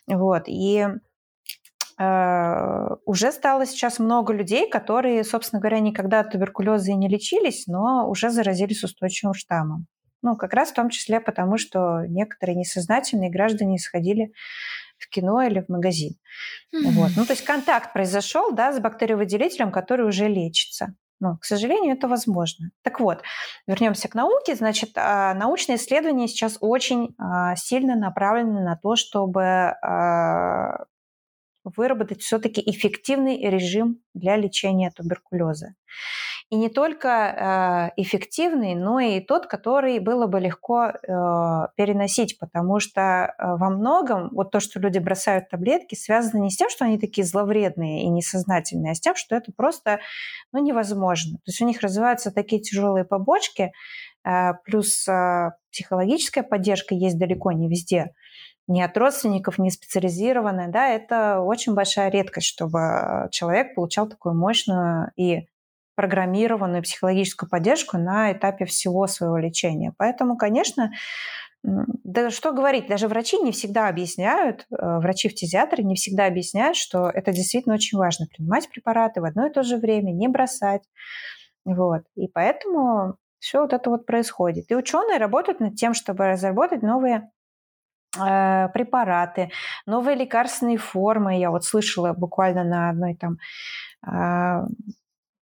Вот. 0.08 0.44
И 0.48 0.88
уже 3.06 3.32
стало 3.32 3.66
сейчас 3.66 4.00
много 4.00 4.34
людей, 4.34 4.70
которые, 4.70 5.24
собственно 5.24 5.60
говоря, 5.60 5.80
никогда 5.80 6.22
от 6.22 6.32
туберкулеза 6.32 6.92
и 6.92 6.96
не 6.96 7.08
лечились, 7.08 7.68
но 7.68 8.10
уже 8.10 8.30
заразились 8.30 8.84
устойчивым 8.84 9.34
штаммом. 9.34 9.88
Ну, 10.22 10.38
как 10.38 10.54
раз 10.54 10.72
в 10.72 10.74
том 10.74 10.90
числе 10.90 11.20
потому, 11.20 11.58
что 11.58 12.06
некоторые 12.08 12.56
несознательные 12.56 13.30
граждане 13.30 13.78
сходили 13.78 14.32
в 14.98 15.10
кино 15.10 15.42
или 15.42 15.62
в 15.62 15.70
магазин. 15.70 16.14
Mm-hmm. 16.74 16.92
Вот. 16.92 17.12
Ну, 17.18 17.26
то 17.26 17.34
есть 17.34 17.44
контакт 17.44 17.92
произошел 17.92 18.54
да, 18.54 18.72
с 18.72 18.80
бактериовыделителем, 18.80 19.72
который 19.72 20.08
уже 20.08 20.28
лечится. 20.28 20.96
Но, 21.20 21.38
к 21.38 21.46
сожалению, 21.46 21.96
это 21.96 22.08
возможно. 22.08 22.72
Так 22.82 23.00
вот, 23.00 23.22
вернемся 23.66 24.10
к 24.10 24.16
науке. 24.16 24.56
Значит, 24.56 24.92
а, 24.96 25.34
научные 25.34 25.78
исследования 25.78 26.28
сейчас 26.28 26.58
очень 26.60 27.16
а, 27.18 27.56
сильно 27.56 27.96
направлены 27.96 28.62
на 28.62 28.76
то, 28.76 28.96
чтобы 28.96 29.44
а, 29.44 30.86
выработать 31.64 32.22
все-таки 32.22 32.62
эффективный 32.66 33.50
режим 33.50 34.00
для 34.14 34.36
лечения 34.36 34.92
туберкулеза. 34.92 35.76
И 36.50 36.56
не 36.56 36.70
только 36.70 37.90
э, 37.98 38.02
эффективный, 38.02 38.76
но 38.76 39.00
и 39.00 39.22
тот, 39.22 39.48
который 39.48 39.98
было 40.00 40.28
бы 40.28 40.40
легко 40.40 40.90
э, 40.90 40.94
переносить, 41.76 42.38
потому 42.38 42.80
что 42.80 43.02
э, 43.02 43.56
во 43.56 43.70
многом 43.70 44.30
вот 44.32 44.52
то, 44.52 44.60
что 44.60 44.80
люди 44.80 45.00
бросают 45.00 45.50
таблетки, 45.50 45.96
связано 45.96 46.42
не 46.42 46.52
с 46.52 46.56
тем, 46.56 46.70
что 46.70 46.86
они 46.86 47.00
такие 47.00 47.26
зловредные 47.26 48.04
и 48.04 48.10
несознательные, 48.10 48.92
а 48.92 48.96
с 48.96 49.00
тем, 49.00 49.16
что 49.16 49.36
это 49.36 49.52
просто 49.52 50.00
ну, 50.52 50.64
невозможно. 50.64 51.38
То 51.38 51.50
есть 51.50 51.62
у 51.62 51.66
них 51.66 51.82
развиваются 51.82 52.30
такие 52.30 52.62
тяжелые 52.62 53.06
побочки, 53.06 53.72
э, 54.24 54.54
плюс 54.66 55.08
психологическая 55.72 56.44
поддержка 56.44 56.94
есть 56.94 57.18
далеко 57.18 57.52
не 57.52 57.68
везде 57.68 58.14
не 58.68 58.82
от 58.82 58.98
родственников, 58.98 59.58
не 59.58 59.72
специализированная, 59.72 60.70
да, 60.70 60.88
это 60.88 61.42
очень 61.42 61.74
большая 61.74 62.10
редкость, 62.10 62.48
чтобы 62.48 63.28
человек 63.32 63.76
получал 63.76 64.08
такую 64.08 64.36
мощную 64.36 65.12
и 65.16 65.48
программированную 65.96 66.82
психологическую 66.82 67.50
поддержку 67.50 67.98
на 67.98 68.32
этапе 68.32 68.66
всего 68.66 69.06
своего 69.08 69.38
лечения. 69.38 69.94
Поэтому, 69.98 70.38
конечно, 70.38 70.92
да 71.64 72.30
что 72.30 72.52
говорить, 72.52 72.88
даже 72.88 73.08
врачи 73.08 73.38
не 73.38 73.52
всегда 73.52 73.88
объясняют, 73.88 74.66
э, 74.70 74.76
врачи-фтизиатры 75.00 75.84
не 75.84 75.96
всегда 75.96 76.26
объясняют, 76.26 76.76
что 76.76 77.10
это 77.10 77.32
действительно 77.32 77.76
очень 77.76 77.98
важно, 77.98 78.26
принимать 78.26 78.70
препараты 78.70 79.22
в 79.22 79.26
одно 79.26 79.48
и 79.48 79.52
то 79.52 79.64
же 79.64 79.78
время, 79.78 80.12
не 80.12 80.28
бросать. 80.28 80.84
Вот. 81.64 82.04
И 82.16 82.28
поэтому 82.28 83.16
все 83.40 83.62
вот 83.62 83.72
это 83.72 83.90
вот 83.90 84.06
происходит. 84.06 84.72
И 84.72 84.76
ученые 84.76 85.20
работают 85.20 85.60
над 85.60 85.76
тем, 85.76 85.94
чтобы 85.94 86.28
разработать 86.28 86.82
новые 86.82 87.30
Э, 87.34 87.43
препараты, 88.14 89.50
новые 89.86 90.16
лекарственные 90.16 90.78
формы. 90.78 91.40
Я 91.40 91.50
вот 91.52 91.64
слышала 91.64 92.14
буквально 92.14 92.64
на 92.64 92.90
одной 92.90 93.16
там 93.16 93.38
э, 94.08 94.68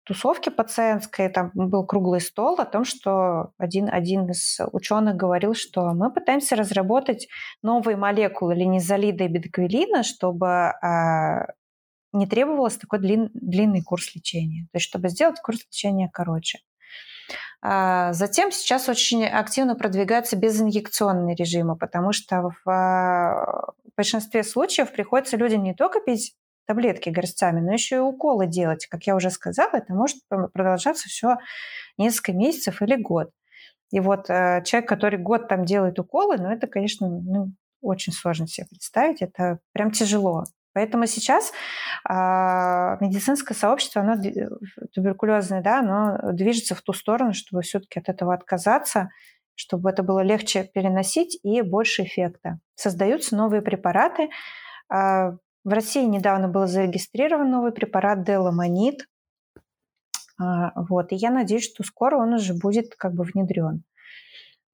тусовке 0.03 0.51
пациентской, 0.51 1.29
там 1.29 1.51
был 1.53 1.85
круглый 1.85 2.21
стол 2.21 2.55
о 2.59 2.65
том, 2.65 2.85
что 2.85 3.51
один, 3.57 3.89
один 3.89 4.29
из 4.29 4.59
ученых 4.71 5.15
говорил, 5.15 5.53
что 5.53 5.93
мы 5.93 6.11
пытаемся 6.11 6.55
разработать 6.55 7.27
новые 7.61 7.97
молекулы 7.97 8.55
линизолида 8.55 9.25
и 9.25 9.27
бедоквилина, 9.27 10.03
чтобы 10.03 10.47
э, 10.47 11.45
не 12.13 12.27
требовалось 12.27 12.77
такой 12.77 12.99
длин, 12.99 13.29
длинный 13.33 13.81
курс 13.81 14.15
лечения, 14.15 14.67
то 14.71 14.77
есть 14.77 14.87
чтобы 14.87 15.09
сделать 15.09 15.39
курс 15.41 15.65
лечения 15.65 16.09
короче. 16.11 16.59
А, 17.61 18.11
затем 18.13 18.51
сейчас 18.51 18.89
очень 18.89 19.25
активно 19.25 19.75
продвигаются 19.75 20.35
безинъекционные 20.35 21.35
режимы, 21.35 21.75
потому 21.75 22.11
что 22.11 22.51
в 22.65 22.69
а, 22.69 23.73
большинстве 23.95 24.43
случаев 24.43 24.91
приходится 24.91 25.37
людям 25.37 25.63
не 25.63 25.75
только 25.75 25.99
пить 26.01 26.35
таблетки 26.65 27.09
горстями, 27.09 27.59
но 27.59 27.73
еще 27.73 27.97
и 27.97 27.99
уколы 27.99 28.47
делать. 28.47 28.87
Как 28.87 29.03
я 29.03 29.15
уже 29.15 29.29
сказала, 29.29 29.71
это 29.73 29.93
может 29.93 30.17
продолжаться 30.27 31.07
все 31.07 31.37
несколько 31.97 32.33
месяцев 32.33 32.81
или 32.81 32.95
год. 32.95 33.29
И 33.91 33.99
вот 33.99 34.29
э, 34.29 34.63
человек, 34.65 34.89
который 34.89 35.19
год 35.19 35.47
там 35.47 35.65
делает 35.65 35.99
уколы, 35.99 36.37
ну 36.37 36.49
это, 36.49 36.67
конечно, 36.67 37.09
ну, 37.09 37.51
очень 37.81 38.13
сложно 38.13 38.47
себе 38.47 38.67
представить, 38.67 39.21
это 39.21 39.59
прям 39.73 39.91
тяжело. 39.91 40.45
Поэтому 40.73 41.05
сейчас 41.05 41.51
э, 42.09 42.13
медицинское 43.01 43.53
сообщество, 43.53 44.01
оно 44.01 44.15
туберкулезное, 44.93 45.61
да, 45.61 45.79
оно 45.79 46.31
движется 46.31 46.75
в 46.75 46.81
ту 46.81 46.93
сторону, 46.93 47.33
чтобы 47.33 47.61
все-таки 47.61 47.99
от 47.99 48.07
этого 48.07 48.33
отказаться, 48.33 49.09
чтобы 49.55 49.89
это 49.89 50.01
было 50.03 50.21
легче 50.21 50.63
переносить 50.63 51.37
и 51.43 51.61
больше 51.61 52.03
эффекта. 52.03 52.59
Создаются 52.75 53.35
новые 53.35 53.61
препараты. 53.61 54.29
Э, 54.93 55.31
в 55.63 55.69
России 55.69 56.05
недавно 56.05 56.47
был 56.47 56.67
зарегистрирован 56.67 57.49
новый 57.49 57.71
препарат 57.71 58.23
Деламонид. 58.23 59.07
Э, 60.41 60.69
вот, 60.75 61.11
и 61.11 61.15
я 61.15 61.31
надеюсь, 61.31 61.69
что 61.69 61.83
скоро 61.83 62.17
он 62.17 62.33
уже 62.33 62.53
будет 62.53 62.95
как 62.95 63.13
бы 63.13 63.23
внедрен. 63.23 63.83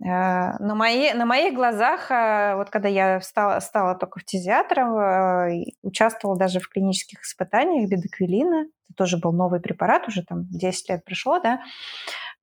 Э, 0.03 0.57
на, 0.59 0.75
мои, 0.75 1.11
на 1.13 1.25
моих 1.25 1.55
глазах, 1.55 2.11
э, 2.11 2.55
вот 2.55 2.69
когда 2.69 2.87
я 2.87 3.19
стала, 3.21 3.59
стала 3.59 3.95
только 3.95 4.19
фтизиатром, 4.19 4.97
э, 4.97 5.65
участвовала 5.81 6.37
даже 6.37 6.59
в 6.59 6.69
клинических 6.69 7.23
испытаниях 7.23 7.89
бедоквилина. 7.89 8.67
Это 8.89 8.93
тоже 8.95 9.17
был 9.17 9.31
новый 9.33 9.59
препарат, 9.59 10.07
уже 10.07 10.23
там 10.23 10.45
10 10.49 10.89
лет 10.89 11.03
прошло, 11.03 11.39
да. 11.39 11.61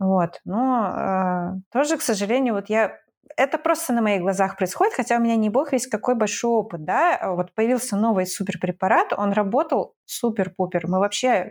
Вот. 0.01 0.41
Но 0.45 1.61
тоже, 1.73 1.97
к 1.97 2.03
сожалению, 2.03 2.55
вот 2.55 2.69
я 2.69 2.99
это 3.37 3.59
просто 3.59 3.93
на 3.93 4.03
моих 4.03 4.21
глазах 4.23 4.57
происходит, 4.57 4.95
хотя 4.95 5.17
у 5.17 5.21
меня 5.21 5.37
не 5.37 5.51
бог 5.51 5.73
весь 5.73 5.87
какой 5.87 6.15
большой 6.15 6.51
опыт, 6.51 6.85
да, 6.85 7.33
вот 7.33 7.55
появился 7.55 7.97
новый 7.97 8.27
суперпрепарат, 8.27 9.13
он 9.13 9.33
работал 9.33 9.95
супер-пупер, 10.05 10.87
мы 10.87 10.99
вообще 10.99 11.51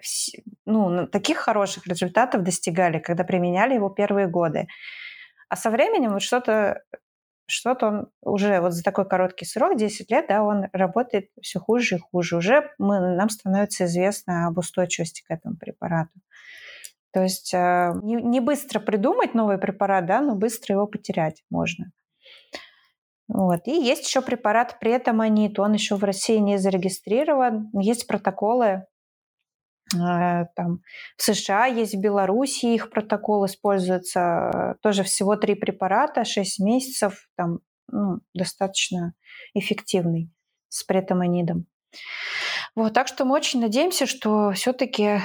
ну, 0.66 1.08
таких 1.08 1.38
хороших 1.38 1.88
результатов 1.88 2.44
достигали, 2.44 3.00
когда 3.00 3.24
применяли 3.24 3.76
его 3.76 3.90
первые 3.90 4.28
годы. 4.28 4.68
А 5.54 5.56
со 5.56 5.70
временем 5.70 6.14
вот 6.14 6.24
что-то 6.24 6.82
что-то 7.46 7.88
он 7.88 8.08
уже 8.22 8.60
вот 8.60 8.74
за 8.74 8.82
такой 8.82 9.08
короткий 9.08 9.46
срок, 9.46 9.78
10 9.78 10.10
лет, 10.10 10.26
да, 10.28 10.42
он 10.42 10.66
работает 10.74 11.30
все 11.44 11.60
хуже 11.60 11.98
и 11.98 12.00
хуже. 12.00 12.38
Уже 12.38 12.72
мы, 12.80 13.00
нам 13.16 13.30
становится 13.30 13.86
известно 13.86 14.48
об 14.48 14.58
устойчивости 14.58 15.22
к 15.22 15.30
этому 15.30 15.56
препарату. 15.56 16.10
То 17.12 17.22
есть 17.22 17.54
э, 17.54 17.92
не, 18.02 18.16
не 18.16 18.40
быстро 18.40 18.80
придумать 18.80 19.36
новый 19.36 19.60
препарат, 19.60 20.08
да, 20.08 20.22
но 20.22 20.34
быстро 20.34 20.74
его 20.74 20.88
потерять 20.88 21.44
можно. 21.52 21.92
Вот. 23.28 23.68
И 23.68 23.80
есть 23.80 24.08
еще 24.08 24.24
препарат 24.24 24.80
претамонит, 24.80 25.60
он 25.60 25.74
еще 25.74 25.98
в 25.98 26.04
России 26.04 26.38
не 26.38 26.58
зарегистрирован. 26.58 27.70
Есть 27.80 28.08
протоколы 28.08 28.88
там, 29.94 30.82
в 31.18 31.24
США 31.24 31.66
есть, 31.66 31.96
в 31.96 32.00
Беларуси 32.00 32.66
их 32.68 32.90
протокол 32.90 33.46
используется. 33.46 34.78
Тоже 34.82 35.04
всего 35.04 35.36
три 35.36 35.56
препарата, 35.56 36.26
6 36.26 36.60
месяцев, 36.60 37.28
там, 37.36 37.60
ну, 37.88 38.20
достаточно 38.34 39.14
эффективный 39.54 40.32
с 40.70 40.84
претамонидом. 40.84 41.68
Вот, 42.76 42.94
так 42.94 43.08
что 43.08 43.26
мы 43.26 43.36
очень 43.36 43.62
надеемся, 43.62 44.06
что 44.08 44.52
все-таки 44.52 45.04
э, 45.04 45.20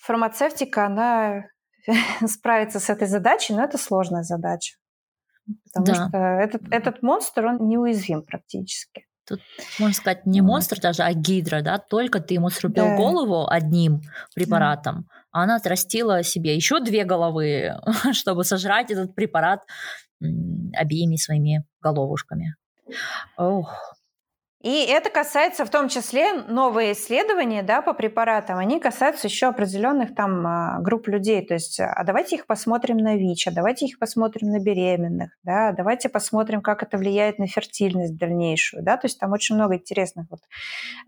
фармацевтика, 0.00 0.86
она 0.86 1.44
справится 2.26 2.80
с 2.80 2.88
этой 2.88 3.06
задачей, 3.06 3.54
но 3.54 3.62
это 3.64 3.76
сложная 3.76 4.22
задача. 4.22 4.76
Потому 5.64 5.86
да. 5.86 6.08
что 6.08 6.18
этот, 6.18 6.62
этот 6.70 7.02
монстр, 7.02 7.46
он 7.46 7.68
неуязвим 7.68 8.22
практически. 8.22 9.06
Тут, 9.26 9.40
можно 9.78 9.94
сказать, 9.94 10.26
не 10.26 10.40
монстр 10.40 10.80
даже, 10.80 11.02
а 11.02 11.12
гидра, 11.12 11.62
да, 11.62 11.78
только 11.78 12.20
ты 12.20 12.34
ему 12.34 12.50
срубил 12.50 12.84
да. 12.84 12.96
голову 12.96 13.48
одним 13.48 14.02
препаратом, 14.34 15.08
а 15.30 15.44
она 15.44 15.56
отрастила 15.56 16.22
себе 16.22 16.54
еще 16.56 16.80
две 16.80 17.04
головы, 17.04 17.76
чтобы 18.12 18.44
сожрать 18.44 18.90
этот 18.90 19.14
препарат 19.14 19.62
обеими 20.20 21.16
своими 21.16 21.64
головушками. 21.80 22.56
Ох, 23.36 23.94
и 24.62 24.84
это 24.88 25.10
касается 25.10 25.64
в 25.64 25.70
том 25.70 25.88
числе 25.88 26.34
новые 26.34 26.92
исследования 26.92 27.62
да, 27.62 27.82
по 27.82 27.94
препаратам, 27.94 28.58
они 28.58 28.78
касаются 28.78 29.26
еще 29.26 29.46
определенных 29.46 30.14
там 30.14 30.46
а, 30.46 30.78
групп 30.80 31.08
людей. 31.08 31.44
То 31.44 31.54
есть, 31.54 31.80
а 31.80 32.02
давайте 32.04 32.36
их 32.36 32.46
посмотрим 32.46 32.96
на 32.98 33.16
ВИЧ, 33.16 33.48
а 33.48 33.50
давайте 33.50 33.86
их 33.86 33.98
посмотрим 33.98 34.50
на 34.50 34.60
беременных, 34.60 35.32
да, 35.42 35.72
давайте 35.72 36.08
посмотрим, 36.08 36.62
как 36.62 36.84
это 36.84 36.96
влияет 36.96 37.38
на 37.38 37.48
фертильность 37.48 38.16
дальнейшую. 38.16 38.84
Да? 38.84 38.96
То 38.96 39.06
есть 39.06 39.18
там 39.18 39.32
очень 39.32 39.56
много 39.56 39.74
интересных 39.74 40.26
вот 40.30 40.40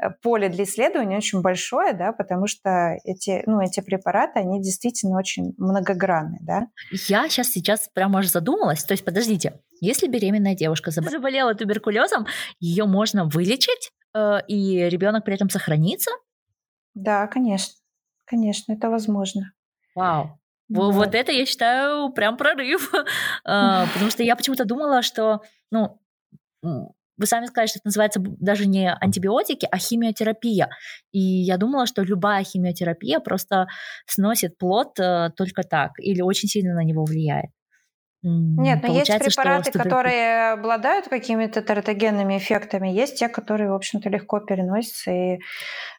э, 0.02 0.10
поле 0.20 0.48
для 0.48 0.64
исследований, 0.64 1.16
очень 1.16 1.40
большое, 1.40 1.92
да, 1.92 2.12
потому 2.12 2.48
что 2.48 2.96
эти, 3.04 3.44
ну, 3.46 3.60
эти 3.60 3.80
препараты, 3.80 4.40
они 4.40 4.60
действительно 4.60 5.16
очень 5.16 5.54
многогранные. 5.58 6.40
Да? 6.42 6.66
Я 6.90 7.28
сейчас, 7.28 7.48
сейчас 7.48 7.88
прямо 7.92 8.18
аж 8.18 8.26
задумалась. 8.26 8.82
То 8.82 8.92
есть, 8.92 9.04
подождите, 9.04 9.60
если 9.80 10.08
беременная 10.08 10.54
девушка 10.54 10.90
заболела 10.90 11.54
туберкулезом, 11.54 12.26
ее 12.60 12.84
можно 12.84 13.24
вылечить, 13.24 13.92
э, 14.14 14.38
и 14.48 14.88
ребенок 14.88 15.24
при 15.24 15.34
этом 15.34 15.50
сохранится? 15.50 16.10
Да, 16.94 17.26
конечно. 17.26 17.74
Конечно, 18.24 18.72
это 18.72 18.88
возможно. 18.88 19.52
Вау. 19.94 20.38
Вот. 20.68 20.94
вот 20.94 21.14
это, 21.14 21.30
я 21.30 21.44
считаю, 21.46 22.10
прям 22.10 22.36
прорыв. 22.36 22.90
А, 23.46 23.86
потому 23.92 24.10
что 24.10 24.22
я 24.22 24.36
почему-то 24.36 24.64
думала, 24.64 25.02
что, 25.02 25.42
ну, 25.70 26.00
вы 26.62 27.26
сами 27.26 27.46
сказали, 27.46 27.66
что 27.66 27.78
это 27.78 27.88
называется 27.88 28.20
даже 28.22 28.66
не 28.66 28.90
антибиотики, 28.90 29.68
а 29.70 29.78
химиотерапия. 29.78 30.70
И 31.12 31.20
я 31.20 31.58
думала, 31.58 31.86
что 31.86 32.02
любая 32.02 32.42
химиотерапия 32.42 33.20
просто 33.20 33.66
сносит 34.06 34.58
плод 34.58 34.98
э, 34.98 35.30
только 35.36 35.62
так 35.62 35.92
или 35.98 36.22
очень 36.22 36.48
сильно 36.48 36.74
на 36.74 36.82
него 36.82 37.04
влияет. 37.04 37.50
Нет, 38.26 38.82
но 38.82 38.88
есть 38.90 39.18
препараты, 39.18 39.70
что 39.70 39.78
которые 39.78 40.52
обладают 40.52 41.08
какими-то 41.08 41.60
тератогенными 41.60 42.38
эффектами, 42.38 42.88
есть 42.88 43.18
те, 43.18 43.28
которые, 43.28 43.70
в 43.70 43.74
общем-то, 43.74 44.08
легко 44.08 44.40
переносятся. 44.40 45.10
И 45.10 45.40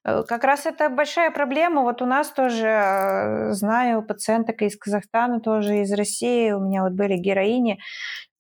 э, 0.04 0.24
как 0.28 0.44
раз 0.44 0.66
это 0.66 0.90
большая 0.90 1.30
проблема. 1.30 1.84
Вот 1.84 2.02
у 2.02 2.08
нас 2.08 2.32
тоже, 2.32 2.68
э, 2.68 3.52
знаю, 3.52 4.02
пациенток 4.02 4.64
из 4.64 4.76
Казахстана, 4.76 5.40
тоже 5.40 5.82
из 5.82 5.94
России, 5.94 6.50
у 6.52 6.60
меня 6.60 6.82
вот 6.82 6.94
были 6.94 7.16
героини 7.16 7.78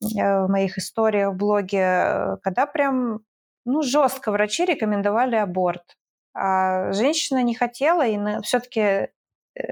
э, 0.01 0.45
в 0.45 0.49
моих 0.49 0.79
историях 0.79 1.33
в 1.33 1.37
блоге, 1.37 2.37
когда 2.41 2.65
прям 2.65 3.19
ну, 3.65 3.83
жестко 3.83 4.31
врачи 4.31 4.65
рекомендовали 4.65 5.35
аборт. 5.35 5.95
А 6.33 6.91
женщина 6.91 7.43
не 7.43 7.53
хотела, 7.53 8.05
и 8.05 8.41
все-таки 8.41 9.09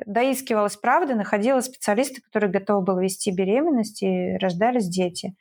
доискивалась 0.05 0.77
правды, 0.77 1.15
находила 1.15 1.61
специалиста, 1.61 2.21
который 2.21 2.49
готов 2.49 2.83
был 2.83 2.99
вести 2.99 3.31
беременность, 3.31 4.03
и 4.03 4.37
рождались 4.37 4.87
дети. 4.87 5.35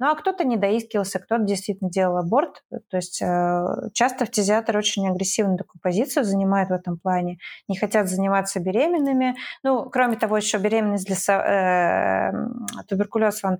Ну 0.00 0.08
а 0.10 0.16
кто-то 0.16 0.44
не 0.44 0.56
доискивался, 0.56 1.20
кто-то 1.20 1.44
действительно 1.44 1.88
делал 1.88 2.16
аборт. 2.16 2.64
То 2.90 2.96
есть 2.96 3.22
э, 3.22 3.64
часто 3.92 4.26
фтизиатры 4.26 4.78
очень 4.78 5.08
агрессивную 5.08 5.56
такую 5.56 5.80
позицию 5.80 6.24
занимают 6.24 6.70
в 6.70 6.72
этом 6.72 6.98
плане, 6.98 7.38
не 7.68 7.78
хотят 7.78 8.08
заниматься 8.08 8.58
беременными. 8.58 9.36
Ну, 9.62 9.88
кроме 9.90 10.16
того, 10.16 10.36
еще 10.36 10.58
беременность 10.58 11.06
для 11.06 12.32
э, 12.32 12.84
туберкулез, 12.88 13.44
он 13.44 13.58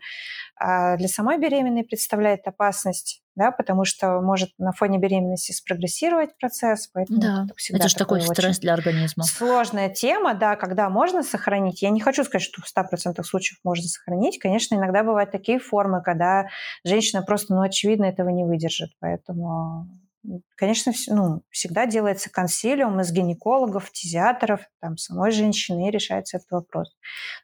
э, 0.61 0.97
для 0.97 1.09
самой 1.09 1.39
беременной 1.39 1.85
представляет 1.85 2.47
опасность 2.49 3.23
да, 3.37 3.51
потому 3.51 3.85
что 3.85 4.20
может 4.20 4.51
на 4.59 4.72
фоне 4.72 4.99
беременности 4.99 5.53
спрогрессировать 5.53 6.37
процесс, 6.39 6.89
поэтому 6.93 7.20
да. 7.20 7.45
это, 7.47 7.55
всегда 7.57 7.78
это 7.78 7.89
же 7.89 7.97
такой 7.97 8.20
стресс 8.20 8.59
для 8.59 8.74
организма. 8.74 9.24
Сложная 9.24 9.89
тема, 9.89 10.35
да, 10.35 10.57
когда 10.57 10.89
можно 10.89 11.22
сохранить. 11.22 11.82
Я 11.82 11.91
не 11.91 12.01
хочу 12.01 12.24
сказать, 12.24 12.47
что 12.47 12.62
в 12.62 12.66
100% 12.66 13.22
случаев 13.22 13.59
можно 13.64 13.85
сохранить. 13.85 14.39
Конечно, 14.39 14.74
иногда 14.74 15.03
бывают 15.03 15.30
такие 15.30 15.59
формы, 15.59 16.03
когда 16.03 16.47
женщина 16.85 17.22
просто, 17.22 17.55
ну, 17.55 17.62
очевидно, 17.62 18.05
этого 18.05 18.28
не 18.28 18.45
выдержит, 18.45 18.91
поэтому 19.01 19.89
Конечно, 20.57 20.93
ну, 21.09 21.43
всегда 21.51 21.87
делается 21.87 22.30
консилиум 22.30 22.99
из 23.01 23.12
гинекологов, 23.12 23.87
фтизиатров, 23.87 24.61
там, 24.80 24.97
самой 24.97 25.30
женщины, 25.32 25.89
и 25.89 25.91
решается 25.91 26.39
этот 26.39 26.51
вопрос. 26.51 26.97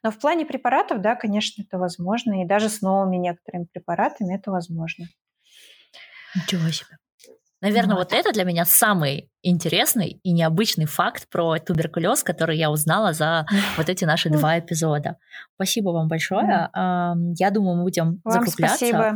Но 0.03 0.09
в 0.09 0.17
плане 0.17 0.45
препаратов, 0.45 0.99
да, 1.01 1.15
конечно, 1.15 1.61
это 1.61 1.77
возможно, 1.77 2.41
и 2.41 2.47
даже 2.47 2.69
с 2.69 2.81
новыми 2.81 3.17
некоторыми 3.17 3.67
препаратами 3.71 4.35
это 4.35 4.49
возможно. 4.49 5.05
Ничего 6.35 6.69
себе. 6.69 6.97
Наверное, 7.61 7.95
вот. 7.95 8.11
вот 8.11 8.19
это 8.19 8.33
для 8.33 8.43
меня 8.43 8.65
самый 8.65 9.29
интересный 9.43 10.19
и 10.23 10.31
необычный 10.31 10.85
факт 10.85 11.29
про 11.29 11.59
туберкулез, 11.59 12.23
который 12.23 12.57
я 12.57 12.71
узнала 12.71 13.13
за 13.13 13.45
вот 13.77 13.87
эти 13.87 14.03
наши 14.03 14.29
два 14.29 14.57
эпизода. 14.57 15.17
Спасибо 15.55 15.89
вам 15.89 16.07
большое. 16.07 16.69
Я 16.73 17.51
думаю, 17.51 17.77
мы 17.77 17.83
будем 17.83 18.19
вам 18.23 18.45
закругляться. 18.45 18.77
Спасибо. 18.77 19.13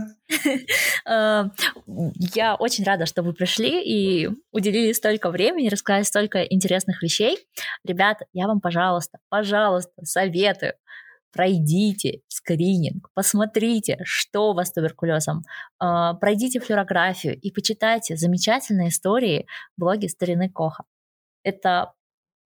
Я 2.35 2.55
очень 2.55 2.83
рада, 2.83 3.05
что 3.05 3.23
вы 3.23 3.33
пришли 3.33 3.83
и 3.83 4.29
уделили 4.51 4.91
столько 4.93 5.29
времени, 5.29 5.69
рассказали 5.69 6.03
столько 6.03 6.43
интересных 6.43 7.01
вещей. 7.03 7.37
Ребят, 7.83 8.21
я 8.33 8.47
вам, 8.47 8.59
пожалуйста, 8.59 9.19
пожалуйста, 9.29 10.03
советую 10.03 10.73
пройдите 11.35 12.21
скрининг, 12.29 13.09
посмотрите, 13.13 13.99
что 14.03 14.51
у 14.51 14.53
вас 14.53 14.69
с 14.69 14.71
туберкулезом, 14.71 15.43
а, 15.79 16.13
пройдите 16.13 16.61
флюорографию 16.61 17.37
и 17.37 17.51
почитайте 17.51 18.15
замечательные 18.15 18.87
истории 18.87 19.45
в 19.75 19.81
блоге 19.81 20.07
Старины 20.07 20.49
Коха. 20.49 20.85
Это 21.43 21.91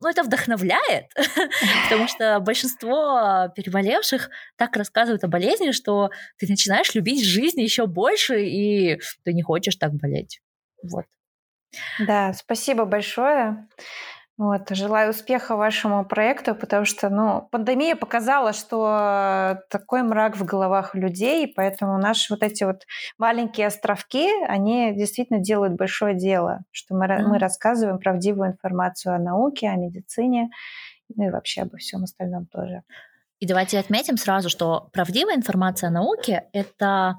ну, 0.02 0.10
это 0.10 0.24
вдохновляет, 0.24 1.12
потому 1.84 2.08
что 2.08 2.40
большинство 2.40 3.52
переболевших 3.56 4.30
так 4.56 4.76
рассказывают 4.76 5.24
о 5.24 5.28
болезни, 5.28 5.72
что 5.72 6.10
ты 6.38 6.48
начинаешь 6.48 6.96
любить 6.96 7.24
жизнь 7.24 7.62
еще 7.62 7.86
больше, 7.86 8.44
и 8.44 9.00
ты 9.24 9.34
не 9.34 9.44
хочешь 9.44 9.76
так 9.76 9.94
болеть. 9.94 10.42
Вот. 10.82 11.06
Да, 12.00 12.34
спасибо 12.34 12.86
большое. 12.86 13.68
Вот, 14.40 14.70
желаю 14.70 15.10
успеха 15.10 15.58
вашему 15.58 16.06
проекту, 16.06 16.56
потому 16.56 16.86
что, 16.86 17.10
ну, 17.10 17.50
пандемия 17.52 17.98
показала, 17.98 18.54
что 18.54 19.62
такой 19.70 20.02
мрак 20.02 20.38
в 20.38 20.46
головах 20.46 20.96
людей, 20.96 21.52
поэтому 21.54 21.98
наши 21.98 22.34
вот 22.34 22.42
эти 22.42 22.64
вот 22.64 22.84
маленькие 23.18 23.68
островки, 23.68 24.30
они 24.48 24.96
действительно 24.96 25.40
делают 25.40 25.74
большое 25.74 26.16
дело, 26.16 26.60
что 26.72 26.96
мы, 26.96 27.06
mm. 27.08 27.24
мы 27.24 27.38
рассказываем 27.38 28.00
правдивую 28.00 28.52
информацию 28.52 29.14
о 29.14 29.20
науке, 29.20 29.68
о 29.68 29.76
медицине, 29.76 30.50
ну 31.14 31.28
и 31.28 31.32
вообще 31.32 31.64
обо 31.64 31.76
всем 31.76 32.04
остальном 32.06 32.46
тоже. 32.46 32.84
И 33.40 33.46
давайте 33.46 33.78
отметим 33.78 34.16
сразу, 34.16 34.48
что 34.48 34.88
правдивая 34.94 35.36
информация 35.36 35.90
о 35.90 35.92
науке— 35.92 36.46
это 36.54 37.18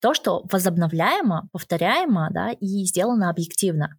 то, 0.00 0.14
что 0.14 0.46
возобновляемо, 0.50 1.50
повторяемо 1.52 2.30
да, 2.30 2.52
и 2.52 2.86
сделано 2.86 3.28
объективно. 3.28 3.98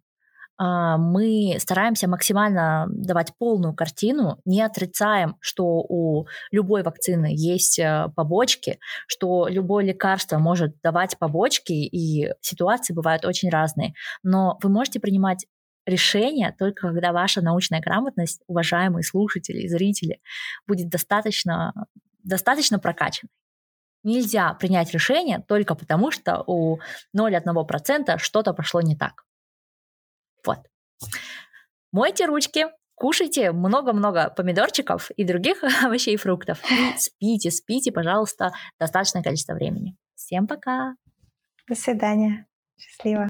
А, 0.62 0.98
мы 0.98 1.56
стараемся 1.58 2.06
максимально 2.06 2.86
давать 2.90 3.32
полную 3.38 3.72
картину, 3.74 4.42
не 4.44 4.60
отрицаем, 4.60 5.36
что 5.40 5.64
у 5.64 6.26
любой 6.50 6.82
вакцины 6.82 7.30
есть 7.32 7.78
э, 7.78 8.08
побочки, 8.14 8.78
что 9.06 9.48
любое 9.48 9.86
лекарство 9.86 10.36
может 10.36 10.78
давать 10.82 11.18
побочки, 11.18 11.72
и 11.72 12.34
ситуации 12.42 12.92
бывают 12.92 13.24
очень 13.24 13.48
разные. 13.48 13.94
Но 14.22 14.58
вы 14.62 14.68
можете 14.68 15.00
принимать 15.00 15.46
решение 15.86 16.54
только 16.58 16.88
когда 16.88 17.12
ваша 17.12 17.40
научная 17.40 17.80
грамотность, 17.80 18.42
уважаемые 18.46 19.02
слушатели 19.02 19.62
и 19.62 19.68
зрители, 19.68 20.20
будет 20.66 20.90
достаточно, 20.90 21.72
достаточно 22.22 22.78
прокачанной. 22.78 23.30
Нельзя 24.02 24.52
принять 24.52 24.92
решение 24.92 25.42
только 25.48 25.74
потому, 25.74 26.10
что 26.10 26.44
у 26.46 26.80
0,1% 27.16 28.18
что-то 28.18 28.52
пошло 28.52 28.82
не 28.82 28.94
так. 28.94 29.24
Вот. 30.46 30.58
Мойте 31.92 32.26
ручки, 32.26 32.66
кушайте 32.94 33.52
много-много 33.52 34.30
помидорчиков 34.30 35.10
и 35.12 35.24
других 35.24 35.62
овощей 35.84 36.14
и 36.14 36.16
фруктов. 36.16 36.60
Спите, 36.96 37.50
спите, 37.50 37.92
пожалуйста, 37.92 38.52
достаточное 38.78 39.22
количество 39.22 39.54
времени. 39.54 39.96
Всем 40.14 40.46
пока. 40.46 40.94
До 41.68 41.74
свидания. 41.74 42.46
Счастливо. 42.76 43.28